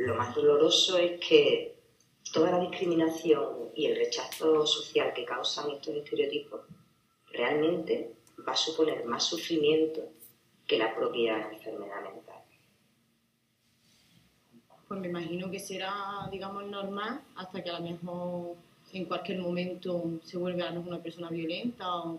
[0.09, 1.77] Lo más doloroso es que
[2.33, 6.63] toda la discriminación y el rechazo social que causan estos estereotipos
[7.31, 8.15] realmente
[8.47, 10.01] va a suponer más sufrimiento
[10.67, 12.39] que la propia enfermedad mental
[14.89, 18.57] pues me imagino que será, digamos, normal hasta que a lo mejor
[18.95, 22.19] en cualquier momento se vuelve a una persona violenta o...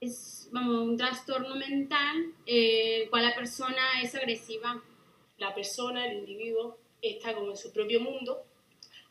[0.00, 4.80] Es, vamos, un trastorno mental eh, cual la persona es agresiva.
[5.38, 8.44] La persona, el individuo, está como en su propio mundo,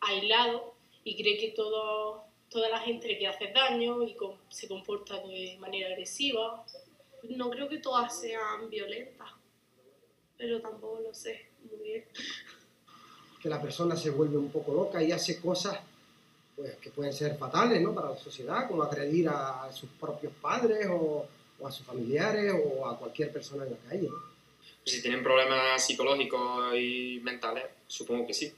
[0.01, 4.15] aislado, y cree que todo, toda la gente le quiere hacer daño y
[4.49, 6.65] se comporta de manera agresiva.
[7.23, 9.29] No creo que todas sean violentas,
[10.37, 12.05] pero tampoco lo sé muy bien
[13.41, 15.79] que la persona se vuelve un poco loca y hace cosas
[16.55, 17.93] pues, que pueden ser fatales ¿no?
[17.93, 21.25] para la sociedad, como agredir a sus propios padres o,
[21.65, 24.09] a sus familiares o a cualquier persona en la calle.
[24.85, 28.51] Si tienen problemas psicológicos y mentales, supongo que sí,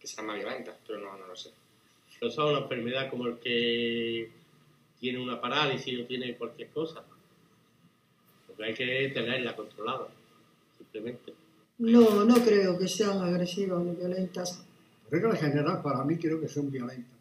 [0.00, 1.50] que serán más violentas, pero no, no lo sé.
[2.20, 4.30] No son una enfermedad como el que
[4.98, 7.04] tiene una parálisis o tiene cualquier cosa.
[8.48, 10.08] Lo que hay que tenerla controlada,
[10.76, 11.34] simplemente.
[11.78, 14.64] No, no creo que sean agresivas ni violentas.
[15.04, 17.18] Por regla general, para mí creo que son violentas.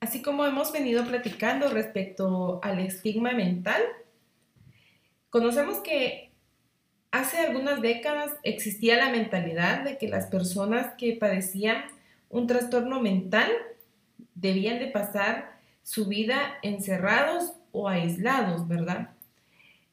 [0.00, 3.82] Así como hemos venido platicando respecto al estigma mental,
[5.32, 6.30] conocemos que
[7.10, 11.84] hace algunas décadas existía la mentalidad de que las personas que padecían
[12.28, 13.50] un trastorno mental
[14.34, 19.14] debían de pasar su vida encerrados o aislados, ¿verdad?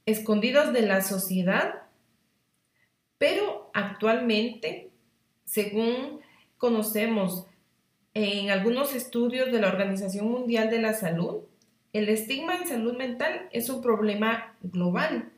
[0.05, 1.83] escondidos de la sociedad,
[3.17, 4.89] pero actualmente,
[5.45, 6.19] según
[6.57, 7.45] conocemos
[8.13, 11.43] en algunos estudios de la Organización Mundial de la Salud,
[11.93, 15.31] el estigma en salud mental es un problema global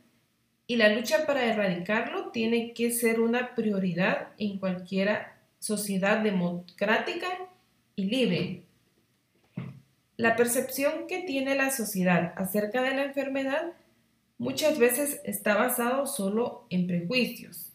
[0.68, 5.20] y la lucha para erradicarlo tiene que ser una prioridad en cualquier
[5.60, 7.28] sociedad democrática
[7.96, 8.64] y libre.
[10.18, 13.74] La percepción que tiene la sociedad acerca de la enfermedad
[14.38, 17.72] muchas veces está basado solo en prejuicios.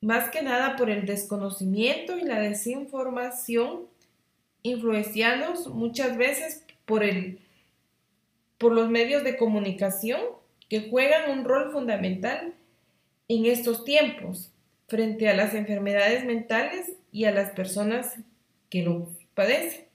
[0.00, 3.86] Más que nada por el desconocimiento y la desinformación,
[4.62, 7.38] influenciados muchas veces por, el,
[8.56, 10.20] por los medios de comunicación
[10.68, 12.54] que juegan un rol fundamental
[13.28, 14.50] en estos tiempos
[14.88, 18.16] frente a las enfermedades mentales y a las personas
[18.70, 19.86] que lo padecen.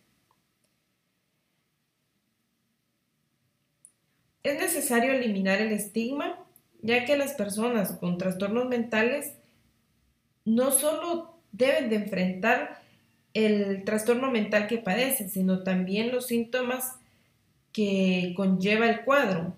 [4.44, 6.38] Es necesario eliminar el estigma,
[6.82, 9.34] ya que las personas con trastornos mentales
[10.46, 12.83] no solo deben de enfrentar
[13.34, 16.96] el trastorno mental que padecen, sino también los síntomas
[17.72, 19.56] que conlleva el cuadro,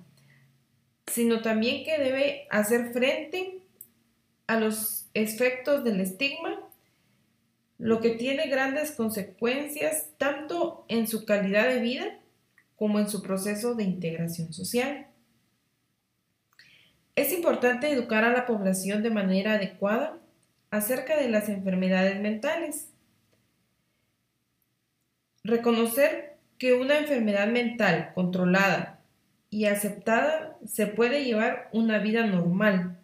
[1.08, 3.60] sino también que debe hacer frente
[4.48, 6.60] a los efectos del estigma,
[7.78, 12.20] lo que tiene grandes consecuencias tanto en su calidad de vida
[12.76, 15.08] como en su proceso de integración social.
[17.16, 20.18] Es importante educar a la población de manera adecuada
[20.70, 22.90] acerca de las enfermedades mentales.
[25.46, 29.00] Reconocer que una enfermedad mental controlada
[29.52, 32.98] y aceptada se puede llevar una vida normal,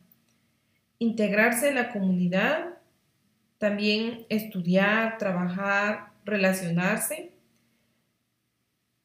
[0.97, 2.79] integrarse en la comunidad,
[3.59, 7.29] también estudiar, trabajar, relacionarse.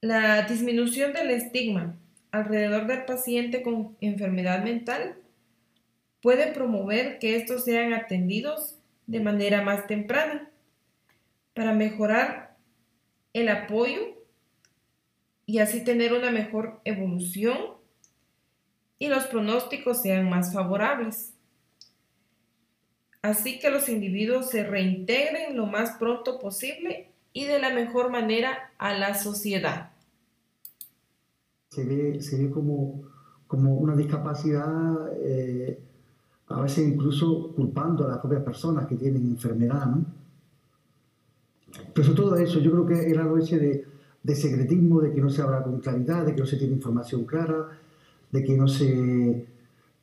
[0.01, 1.95] La disminución del estigma
[2.31, 5.19] alrededor del paciente con enfermedad mental
[6.23, 10.49] puede promover que estos sean atendidos de manera más temprana.
[11.53, 12.46] Para mejorar
[13.41, 14.01] el apoyo
[15.47, 17.57] y así tener una mejor evolución
[18.99, 21.33] y los pronósticos sean más favorables.
[23.23, 28.73] Así que los individuos se reintegren lo más pronto posible y de la mejor manera
[28.79, 29.91] a la sociedad
[31.77, 33.03] se ve, se ve como,
[33.47, 35.79] como una discapacidad, eh,
[36.49, 40.07] a veces incluso culpando a las propias personas que tienen enfermedad, ¿no?
[41.95, 43.85] Sobre todo eso, yo creo que era algo ese de,
[44.23, 47.25] de secretismo, de que no se habla con claridad, de que no se tiene información
[47.25, 47.69] clara,
[48.31, 49.47] de que no se...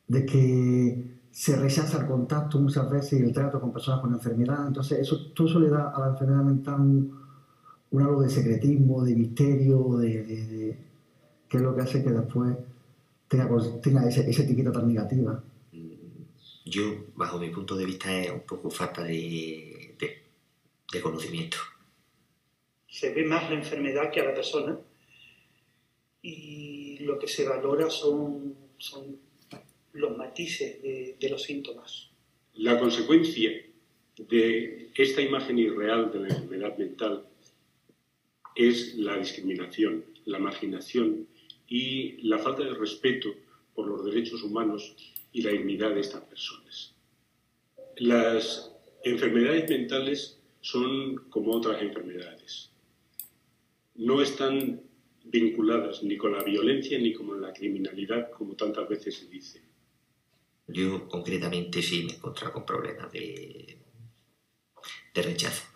[0.08, 4.68] de que se rechaza el contacto muchas veces y el trato con personas con enfermedad.
[4.68, 7.12] Entonces, eso, todo eso le da a la enfermedad mental un,
[7.90, 10.78] un algo de secretismo, de misterio, de, de, de,
[11.48, 12.56] que es lo que hace que después
[13.26, 13.48] tenga,
[13.82, 15.42] tenga ese, esa etiqueta tan negativa.
[16.66, 16.82] Yo,
[17.16, 19.73] bajo mi punto de vista, es un poco falta de,
[20.94, 21.58] de, conocimiento.
[22.88, 24.78] Se ve más la enfermedad que a la persona
[26.22, 29.18] y lo que se valora son, son
[29.92, 32.10] los matices de, de, los síntomas.
[32.54, 33.50] La consecuencia
[34.16, 37.26] de esta imagen irreal de la enfermedad mental
[38.54, 41.26] es la discriminación, la marginación
[41.66, 43.34] y la falta de respeto
[43.74, 44.94] por los derechos humanos
[45.32, 46.94] y la dignidad de estas personas.
[47.96, 48.72] Las
[49.02, 52.70] enfermedades mentales son como otras enfermedades.
[53.96, 54.80] No están
[55.26, 59.60] vinculadas ni con la violencia ni con la criminalidad, como tantas veces se dice.
[60.68, 63.76] Yo concretamente sí me he encontrado con problemas de,
[65.14, 65.66] de rechazo.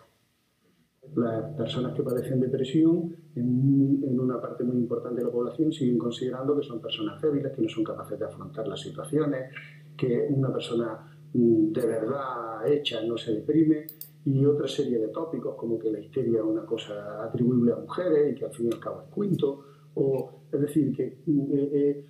[1.15, 5.99] Las personas que padecen depresión, en, en, una parte muy importante de la población, siguen
[5.99, 9.53] considerando que son personas débiles, que no son capaces de afrontar las situaciones,
[9.95, 13.85] que una persona mm, de verdad hecha no se deprime,
[14.25, 18.31] y otra serie de tópicos como que la histeria es una cosa atribuible a mujeres
[18.31, 19.63] y que al fin y al cabo es cuento,
[19.95, 22.05] o es decir, que eh, eh,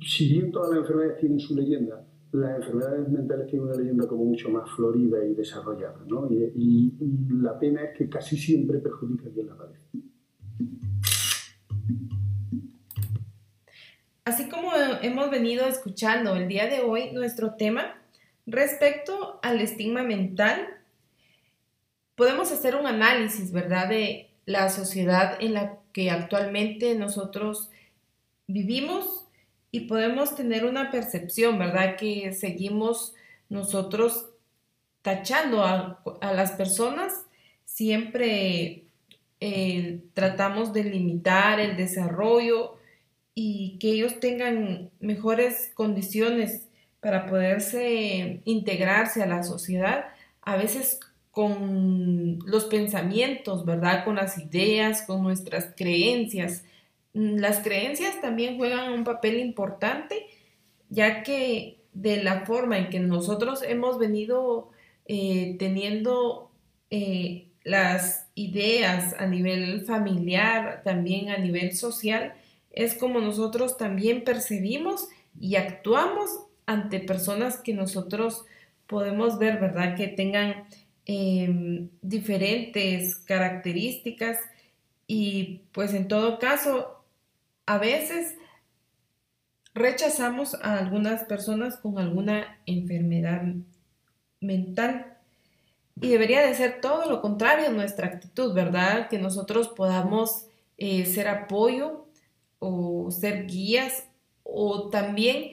[0.00, 4.24] si bien todas las enfermedades tienen su leyenda, las enfermedades mentales tienen una leyenda como
[4.24, 6.28] mucho más florida y desarrollada, ¿no?
[6.30, 9.84] Y, y, y la pena es que casi siempre perjudica a quien la padece.
[14.24, 14.70] Así como
[15.02, 18.00] hemos venido escuchando el día de hoy, nuestro tema
[18.46, 20.66] respecto al estigma mental,
[22.16, 27.70] podemos hacer un análisis, ¿verdad?, de la sociedad en la que actualmente nosotros
[28.46, 29.26] vivimos
[29.70, 33.14] y podemos tener una percepción, ¿verdad?, que seguimos
[33.48, 34.30] nosotros
[35.02, 37.12] tachando a, las personas,
[37.64, 38.84] siempre
[39.40, 42.78] eh, tratamos de limitar el desarrollo
[43.34, 46.68] y que ellos tengan mejores condiciones
[47.00, 50.06] para poderse integrarse a la sociedad,
[50.40, 51.00] a veces
[51.34, 54.04] con los pensamientos, ¿verdad?
[54.04, 56.64] Con las ideas, con nuestras creencias.
[57.12, 60.26] Mm, las creencias también juegan un papel importante,
[60.90, 64.70] ya que de la forma en que nosotros hemos venido
[65.06, 66.52] eh, teniendo
[66.90, 72.34] eh, las ideas a nivel familiar, también a nivel social,
[72.70, 75.08] es como nosotros también percibimos
[75.40, 76.30] y actuamos
[76.66, 78.44] ante personas que nosotros
[78.86, 79.96] podemos ver, ¿verdad?
[79.96, 80.66] Que tengan
[81.06, 84.38] eh, diferentes características
[85.06, 87.04] y pues en todo caso,
[87.66, 88.36] a veces
[89.74, 93.42] rechazamos a algunas personas con alguna enfermedad
[94.40, 95.18] mental.
[96.00, 99.08] Y debería de ser todo lo contrario nuestra actitud, ¿verdad?
[99.08, 100.46] Que nosotros podamos
[100.78, 102.06] eh, ser apoyo
[102.58, 104.06] o ser guías
[104.42, 105.52] o también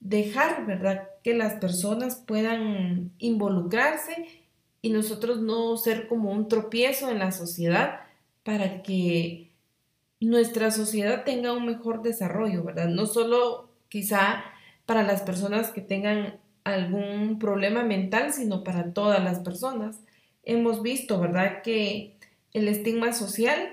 [0.00, 1.08] dejar, ¿verdad?
[1.22, 4.39] Que las personas puedan involucrarse
[4.82, 8.00] y nosotros no ser como un tropiezo en la sociedad
[8.42, 9.50] para que
[10.20, 12.88] nuestra sociedad tenga un mejor desarrollo, ¿verdad?
[12.88, 14.44] No solo quizá
[14.86, 20.00] para las personas que tengan algún problema mental, sino para todas las personas.
[20.42, 22.16] Hemos visto, ¿verdad?, que
[22.52, 23.68] el estigma social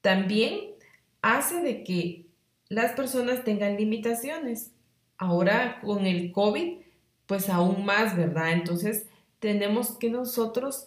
[0.00, 0.72] también
[1.20, 2.26] hace de que
[2.68, 4.72] las personas tengan limitaciones.
[5.18, 6.78] Ahora con el COVID,
[7.26, 8.52] pues aún más, ¿verdad?
[8.52, 9.06] Entonces,
[9.42, 10.86] tenemos que nosotros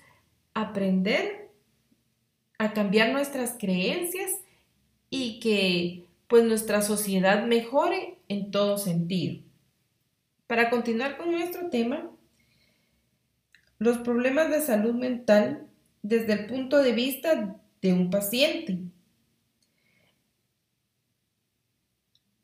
[0.53, 1.49] aprender
[2.57, 4.31] a cambiar nuestras creencias
[5.09, 9.43] y que pues nuestra sociedad mejore en todo sentido.
[10.47, 12.09] Para continuar con nuestro tema,
[13.77, 15.67] los problemas de salud mental
[16.01, 18.79] desde el punto de vista de un paciente.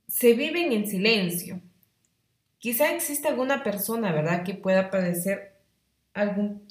[0.10, 1.62] Se viven en silencio.
[2.60, 5.51] Quizá exista alguna persona, ¿verdad?, que pueda padecer
[6.14, 6.68] algún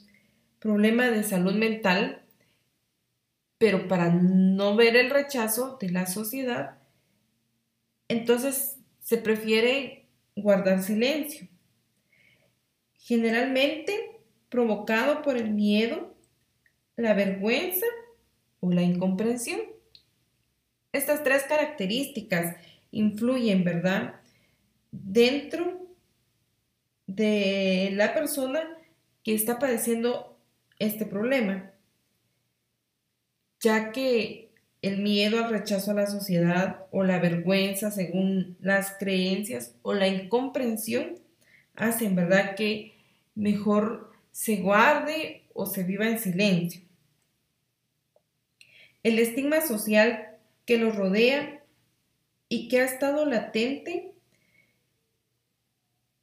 [0.58, 2.22] problema de salud mental,
[3.58, 6.78] pero para no ver el rechazo de la sociedad,
[8.08, 11.48] entonces se prefiere guardar silencio.
[12.94, 16.14] Generalmente provocado por el miedo,
[16.96, 17.86] la vergüenza
[18.60, 19.60] o la incomprensión.
[20.92, 22.56] Estas tres características
[22.90, 24.20] influyen, ¿verdad?,
[24.90, 25.86] dentro
[27.06, 28.60] de la persona
[29.22, 30.38] que está padeciendo
[30.78, 31.72] este problema,
[33.60, 34.50] ya que
[34.82, 40.08] el miedo al rechazo a la sociedad o la vergüenza según las creencias o la
[40.08, 41.18] incomprensión
[41.74, 42.94] hacen, ¿verdad?, que
[43.34, 46.80] mejor se guarde o se viva en silencio.
[49.02, 51.62] El estigma social que los rodea
[52.48, 54.12] y que ha estado latente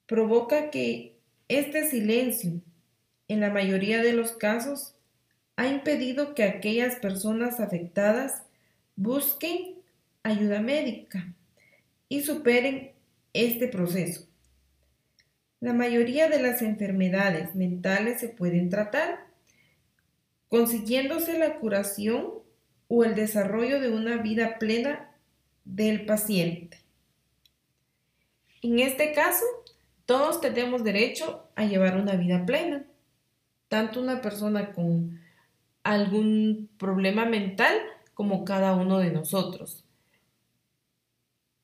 [0.06, 1.18] provoca que
[1.48, 2.62] este silencio,
[3.28, 4.96] en la mayoría de los casos,
[5.56, 8.44] ha impedido que aquellas personas afectadas
[8.96, 9.76] busquen
[10.24, 11.34] ayuda médica
[12.10, 12.92] y superen
[13.34, 14.28] este proceso.
[15.60, 19.26] La mayoría de las enfermedades mentales se pueden tratar
[20.50, 22.34] consiguiéndose la curación
[22.88, 25.12] o el desarrollo de una vida plena
[25.66, 26.80] del paciente.
[28.62, 29.46] En este caso,
[30.06, 32.86] todos tenemos derecho a llevar una vida plena,
[33.68, 35.20] tanto una persona con
[35.84, 37.76] algún problema mental
[38.13, 39.86] como cada uno de nosotros.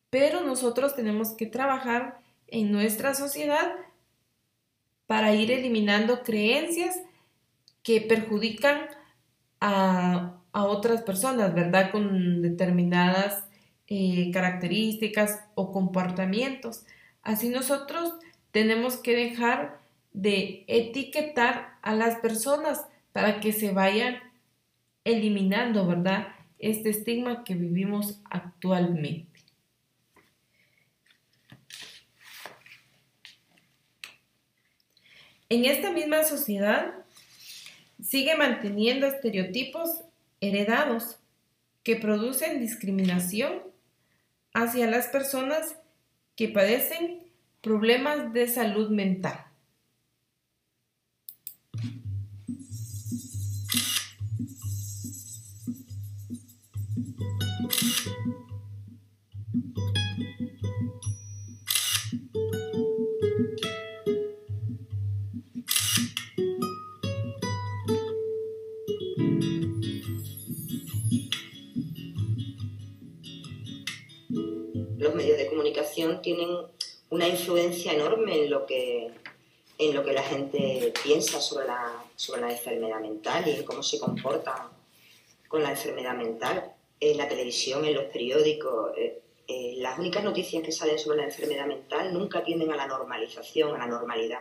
[0.10, 3.74] Pero nosotros tenemos que trabajar en nuestra sociedad
[5.08, 7.02] para ir eliminando creencias
[7.82, 8.88] que perjudican
[9.60, 11.92] a, otras personas, ¿verdad?
[11.92, 13.44] Con determinadas
[13.88, 16.86] eh, características o comportamientos.
[17.24, 18.14] Así nosotros
[18.52, 19.83] tenemos que dejar
[20.14, 24.20] de etiquetar a las personas para que se vayan
[25.04, 26.28] eliminando, ¿verdad?
[26.60, 29.42] Este estigma que vivimos actualmente.
[35.50, 36.94] En esta misma sociedad
[38.02, 40.04] sigue manteniendo estereotipos
[40.42, 41.20] heredados
[41.84, 43.62] que producen discriminación
[44.54, 45.76] hacia las personas
[46.36, 47.24] que padecen
[47.62, 49.53] problemas de salud mental.
[75.44, 76.50] De comunicación tienen
[77.10, 79.12] una influencia enorme en lo que,
[79.78, 83.84] en lo que la gente piensa sobre la, sobre la enfermedad mental y en cómo
[83.84, 84.72] se comporta
[85.48, 86.72] con la enfermedad mental.
[87.00, 91.26] En la televisión, en los periódicos, eh, eh, las únicas noticias que salen sobre la
[91.26, 94.40] enfermedad mental nunca tienden a la normalización, a la normalidad.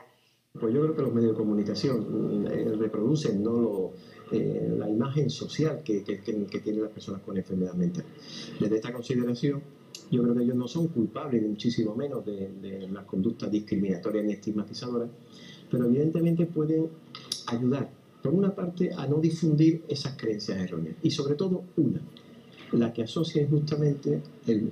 [0.59, 3.91] Pues yo creo que los medios de comunicación eh, reproducen ¿no?
[4.31, 8.05] la imagen social que, que, que tienen las personas con enfermedad mental.
[8.59, 9.63] Desde esta consideración,
[10.13, 14.35] yo creo que ellos no son culpables, ni muchísimo menos, de, las conductas discriminatorias ni
[14.35, 15.09] estigmatizadoras,
[15.71, 16.89] pero evidentemente pueden
[17.47, 17.91] ayudar,
[18.23, 20.97] por una parte, a no difundir esas creencias erróneas.
[21.03, 22.01] Y sobre todo, una,
[22.73, 24.21] la que asocia justamente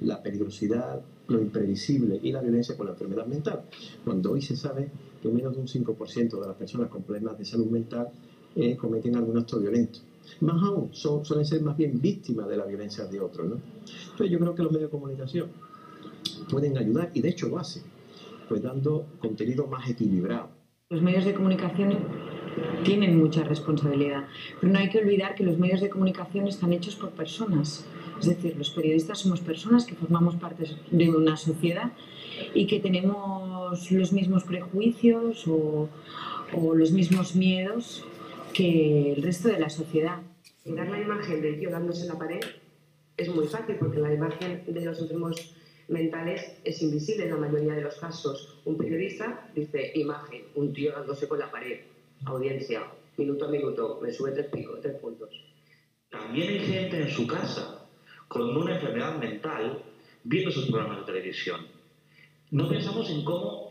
[0.03, 3.63] la peligrosidad, lo imprevisible y la violencia con la enfermedad mental.
[4.05, 4.91] Cuando hoy se sabe
[5.23, 8.09] que menos de un 5% de las personas con problemas de salud mental
[8.55, 10.01] eh, cometen algún acto violento.
[10.41, 13.49] Más aún, son, suelen ser más bien víctimas de la violencia de otros.
[13.49, 13.57] ¿no?
[14.11, 15.49] Entonces yo creo que los medios de comunicación
[16.51, 17.83] pueden ayudar, y de hecho lo hacen,
[18.49, 20.49] pues dando contenido más equilibrado.
[20.89, 21.99] Los medios de comunicación
[22.85, 24.27] tienen mucha responsabilidad,
[24.61, 27.87] pero no hay que olvidar que los medios de comunicación están hechos por personas.
[28.19, 31.93] Es decir, los periodistas somos personas que formamos parte de una sociedad
[32.55, 35.89] y que tenemos los mismos prejuicios o,
[36.55, 38.05] o los mismos miedos
[38.53, 40.21] que el resto de la sociedad.
[40.65, 42.41] Dar la imagen del tío dándose en la pared
[43.17, 45.55] es muy fácil porque la imagen de los enfermos
[45.89, 48.61] mentales es invisible en la mayoría de los casos.
[48.65, 51.81] Un periodista dice imagen, un tío dándose con la pared,
[52.25, 52.85] audiencia,
[53.17, 55.31] minuto a minuto, me sube tres, picos, tres puntos.
[56.11, 57.87] También hay gente en su casa
[58.29, 59.83] con una enfermedad mental
[60.25, 61.67] viendo sus programas de televisión.
[62.51, 63.70] No pensamos en cómo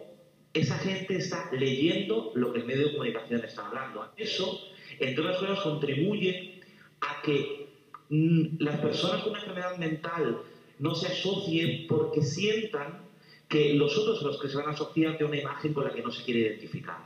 [0.54, 4.12] esa gente está leyendo lo que el medio de comunicación está hablando.
[4.18, 4.60] Eso,
[5.00, 6.62] entre otras cosas, contribuye
[7.02, 7.70] a que
[8.10, 10.42] mm, las personas con una enfermedad mental
[10.80, 13.08] no se asocien porque sientan
[13.48, 16.02] que los otros los que se van a asociar de una imagen con la que
[16.02, 16.98] no se quiere identificar.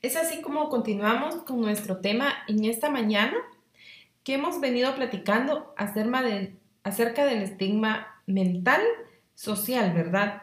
[0.00, 3.36] Es así como continuamos con nuestro tema en esta mañana
[4.22, 8.82] que hemos venido platicando acerca del, acerca del estigma mental
[9.34, 10.42] social, ¿verdad?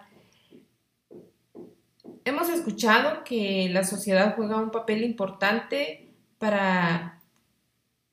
[2.25, 7.21] Hemos escuchado que la sociedad juega un papel importante para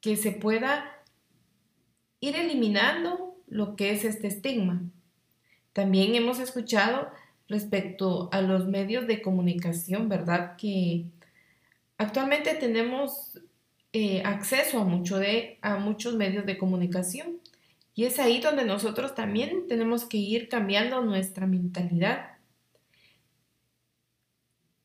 [0.01, 1.03] que se pueda
[2.20, 4.83] ir eliminando lo que es este estigma.
[5.72, 7.11] También hemos escuchado
[7.49, 10.57] respecto a los medios de comunicación, ¿verdad?
[10.57, 11.07] Que
[11.97, 13.41] actualmente tenemos
[13.93, 17.39] eh, acceso a, mucho de, a muchos medios de comunicación
[17.99, 22.39] y es ahí donde nosotros también tenemos que ir cambiando nuestra mentalidad,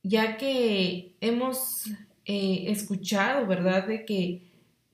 [0.01, 1.91] ya que hemos
[2.26, 4.41] eh, escuchado, ¿verdad?, de que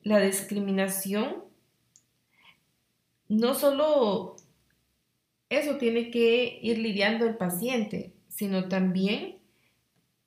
[0.03, 1.45] la discriminación
[3.29, 4.35] no solo
[5.47, 9.37] eso tiene que ir lidiando el paciente, sino también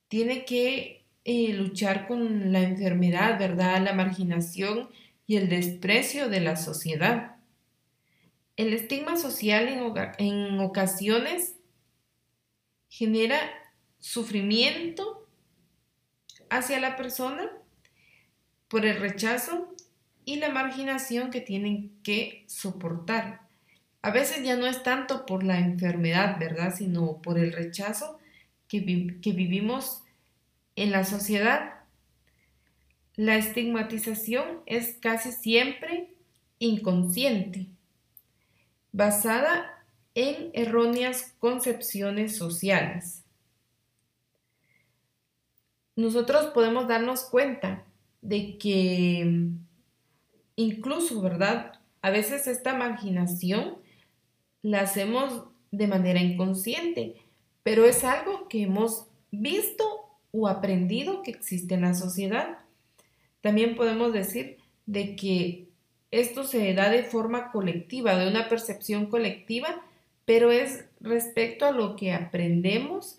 [0.09, 3.83] tiene que eh, luchar con la enfermedad, ¿verdad?
[3.83, 4.89] La marginación
[5.27, 7.32] y el desprecio de la sociedad.
[8.57, 9.69] El estigma social
[10.19, 11.57] en ocasiones
[12.89, 13.39] genera
[13.99, 15.27] sufrimiento
[16.51, 17.51] hacia la persona
[18.69, 19.75] por el rechazo
[20.25, 23.43] y la marginación que tienen que soportar.
[24.03, 26.75] A veces ya no es tanto por la enfermedad, ¿verdad?
[26.75, 28.19] Sino por el rechazo
[28.69, 30.03] que, que vivimos
[30.77, 31.85] en la sociedad.
[33.15, 36.15] La estigmatización es casi siempre
[36.59, 37.69] inconsciente,
[38.93, 39.85] basada
[40.15, 43.25] en erróneas concepciones sociales.
[45.97, 47.85] Nosotros podemos darnos cuenta
[48.21, 49.49] de que
[50.57, 51.81] incluso, ¿verdad?
[52.03, 53.79] A veces esta marginación
[54.63, 57.17] la hacemos de manera inconsciente,
[57.63, 59.85] pero es algo que hemos visto
[60.31, 62.59] o aprendido que existe en la sociedad.
[63.41, 65.72] También podemos decir de que
[66.13, 69.83] esto se da de forma colectiva, de una percepción colectiva,
[70.25, 73.19] pero es respecto a lo que aprendemos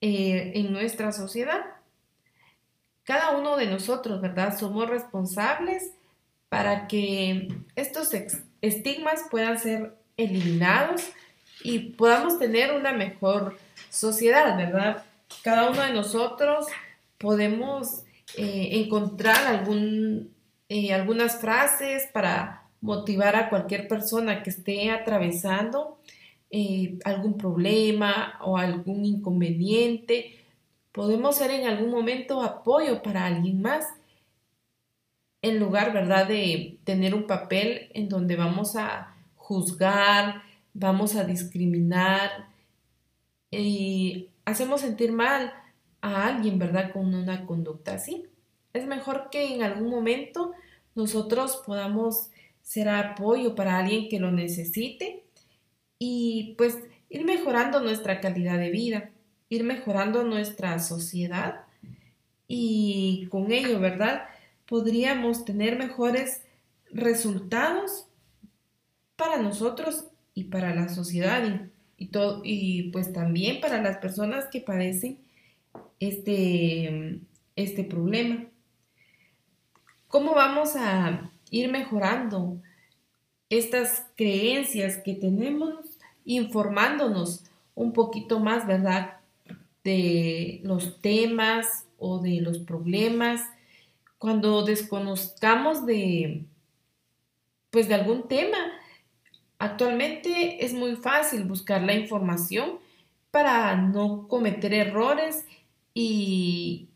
[0.00, 1.60] eh, en nuestra sociedad.
[3.04, 4.58] Cada uno de nosotros, ¿verdad?
[4.58, 5.92] Somos responsables
[6.48, 8.10] para que estos
[8.60, 11.08] estigmas puedan ser eliminados
[11.62, 13.56] y podamos tener una mejor
[13.88, 15.04] sociedad, ¿verdad?
[15.42, 16.66] Cada uno de nosotros
[17.18, 18.02] podemos
[18.36, 20.34] eh, encontrar algún,
[20.68, 25.98] eh, algunas frases para motivar a cualquier persona que esté atravesando
[26.50, 30.44] eh, algún problema o algún inconveniente.
[30.92, 33.86] Podemos ser en algún momento apoyo para alguien más
[35.42, 40.42] en lugar, ¿verdad?, de tener un papel en donde vamos a juzgar,
[40.74, 42.48] vamos a discriminar
[43.50, 45.52] y hacemos sentir mal
[46.00, 48.26] a alguien, ¿verdad?, con una conducta así.
[48.78, 50.52] Es mejor que en algún momento
[50.94, 52.30] nosotros podamos
[52.62, 55.24] ser apoyo para alguien que lo necesite
[55.98, 59.10] y pues ir mejorando nuestra calidad de vida,
[59.48, 61.62] ir mejorando nuestra sociedad
[62.46, 64.28] y con ello, ¿verdad?
[64.68, 66.42] podríamos tener mejores
[66.92, 68.06] resultados
[69.16, 74.60] para nosotros y para la sociedad y, todo, y pues también para las personas que
[74.60, 75.18] padecen
[75.98, 77.18] este,
[77.56, 78.46] este problema.
[80.08, 82.60] ¿Cómo vamos a ir mejorando
[83.50, 87.44] estas creencias que tenemos, informándonos
[87.74, 89.18] un poquito más, ¿verdad?
[89.84, 93.42] De los temas o de los problemas
[94.18, 96.44] cuando desconozcamos de,
[97.70, 98.58] pues de algún tema.
[99.58, 102.78] Actualmente es muy fácil buscar la información
[103.30, 105.44] para no cometer errores
[105.94, 106.88] y,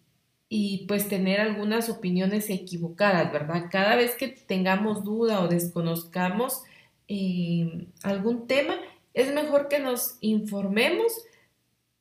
[0.55, 3.71] y pues tener algunas opiniones equivocadas, ¿verdad?
[3.71, 6.63] Cada vez que tengamos duda o desconozcamos
[7.09, 8.77] eh, algún tema,
[9.15, 11.25] es mejor que nos informemos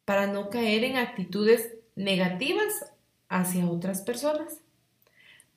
[0.03, 2.91] para no caer en actitudes negativas
[3.29, 4.59] hacia otras personas.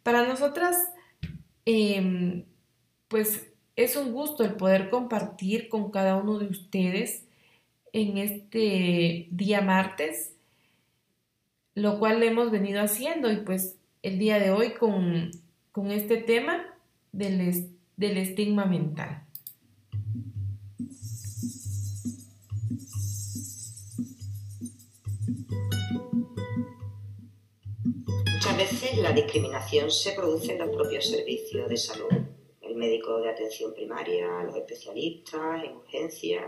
[0.05, 0.77] Para nosotras,
[1.65, 2.45] em,
[3.09, 7.25] pues es un gusto el poder compartir con cada uno de ustedes
[7.93, 10.34] en este día martes,
[11.75, 15.31] lo cual hemos venido haciendo y pues el día de hoy con,
[15.91, 16.65] este tema
[17.13, 19.25] del, del estigma mental.
[28.57, 32.09] veces la discriminación se produce en los propios servicios de salud.
[32.63, 36.45] El médico de atención primaria, los especialistas en urgencias.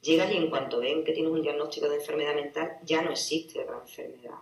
[0.00, 3.60] Llegan y en cuanto ven que tienes un diagnóstico de enfermedad mental, ya no existe
[3.60, 4.38] otra enfermedad.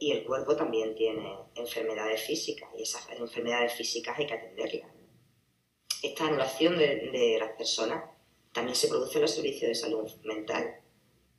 [0.00, 4.90] Y el cuerpo también tiene enfermedades físicas y esas enfermedades físicas hay que atenderlas.
[6.02, 8.04] Esta anulación de, las personas
[8.52, 10.64] también se produce en los servicios de salud mental.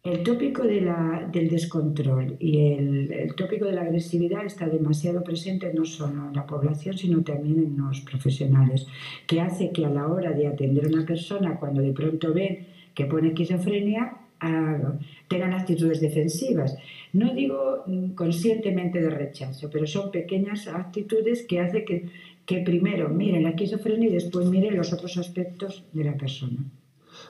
[0.03, 5.23] El tópico de la- del descontrol y el, el tópico de la agresividad está demasiado
[5.23, 8.85] presente no solo en la población, sino también en los profesionales,
[9.27, 12.67] que hace que a la hora de atender a una persona, cuando de pronto ven
[12.93, 14.93] que pone esquizofrenia, ah,
[15.27, 16.75] tengan actitudes defensivas.
[17.13, 22.09] No digo mm, conscientemente de rechazo, pero son pequeñas actitudes que hacen que,
[22.45, 26.57] que primero miren la esquizofrenia y después miren los otros aspectos de la persona.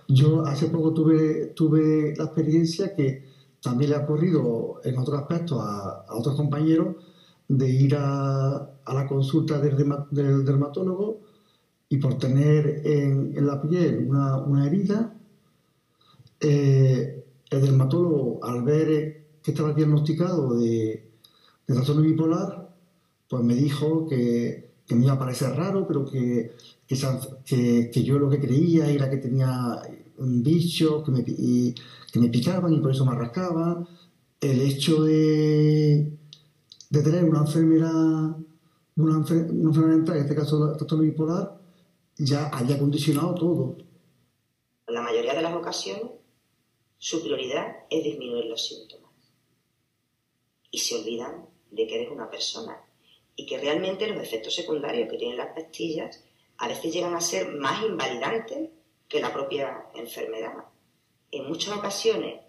[0.07, 3.23] Yo hace poco tuve, tuve la experiencia que
[3.61, 6.95] también le ha ocurrido en otros aspectos a, a otros compañeros
[7.47, 8.55] de ir a,
[8.85, 9.75] a la consulta del,
[10.11, 11.19] del dermatólogo
[11.89, 15.13] y por tener en, en la piel una, una herida,
[16.41, 21.09] eh, el dermatólogo al ver eh, que estaba diagnosticado de,
[21.67, 22.69] de trastorno bipolar,
[23.29, 26.51] pues me dijo que, que me iba a parecer raro, pero que,
[26.87, 29.81] que, que- yo lo que creía era que tenía
[30.17, 31.73] un bicho, que me, y-
[32.11, 33.87] que me picaban y por eso me rascaba.
[34.39, 36.11] El hecho de,
[36.89, 38.35] de tener una enfermedad,
[38.97, 41.57] una, enfer- una enfermedad mental, en este caso el trastorno bipolar,
[42.17, 43.77] ya había condicionado todo.
[44.87, 46.03] En la mayoría de las ocasiones,
[47.03, 49.09] su prioridad es disminuir los síntomas.
[50.69, 52.79] Y se olvidan de que eres una persona.
[53.35, 56.23] Y que realmente los efectos secundarios que tienen las pastillas
[56.57, 58.69] a veces llegan a ser más invalidantes
[59.09, 60.53] que la propia enfermedad.
[61.31, 62.39] En muchas ocasiones,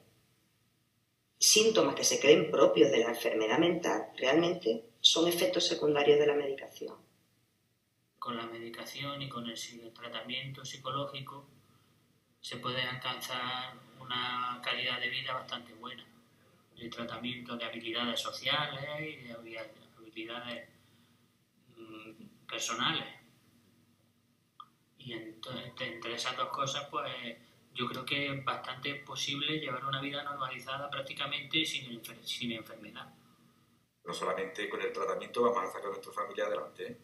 [1.38, 6.34] síntomas que se creen propios de la enfermedad mental realmente son efectos secundarios de la
[6.34, 6.94] medicación.
[8.18, 11.48] con la medicación y con el tratamiento psicológico
[12.40, 16.05] se puede alcanzar una calidad de vida bastante buena.
[16.76, 19.59] El tratamiento de habilidades sociales y de habi-
[19.98, 20.68] habilidades
[21.76, 23.07] mm, personales.
[24.98, 27.11] Y entre esas dos cosas, pues
[27.74, 33.12] yo creo que es bastante posible llevar una vida normalizada prácticamente sin enfermedad.
[34.05, 36.86] No solamente con el tratamiento vamos a sacar a nuestra familia adelante.
[36.86, 36.98] ¿eh?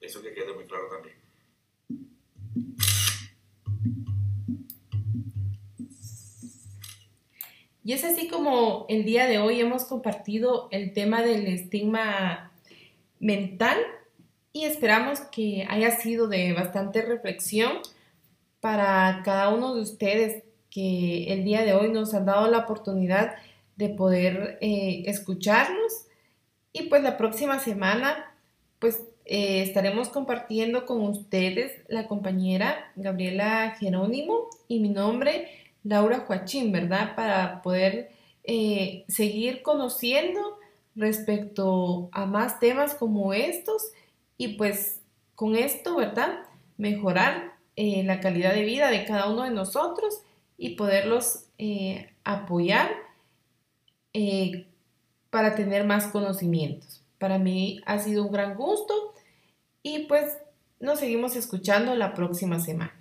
[0.00, 1.16] Eso que quede muy claro también.
[7.86, 12.50] Y es así como el día de hoy hemos compartido el tema del estigma
[13.20, 13.78] mental
[14.52, 17.74] y esperamos que haya sido de bastante reflexión
[18.58, 23.36] para cada uno de ustedes que el día de hoy nos han dado la oportunidad
[23.76, 26.08] de poder eh, escucharnos.
[26.72, 28.34] Y pues la próxima semana
[28.80, 36.72] pues eh, estaremos compartiendo con ustedes la compañera Gabriela Jerónimo y mi nombre Laura Joachín,
[36.72, 37.14] ¿verdad?
[37.14, 38.10] Para poder
[38.42, 40.58] eh, seguir conociendo
[40.96, 43.92] respecto a más temas como estos
[44.36, 45.00] y pues
[45.34, 46.40] con esto, ¿verdad?
[46.76, 50.22] Mejorar eh, la calidad de vida de cada uno de nosotros
[50.58, 52.90] y poderlos eh, apoyar
[55.28, 57.02] para tener más conocimientos.
[57.18, 59.12] Para mí ha sido un gran gusto
[59.82, 60.38] y pues
[60.80, 62.95] nos seguimos escuchando la próxima semana.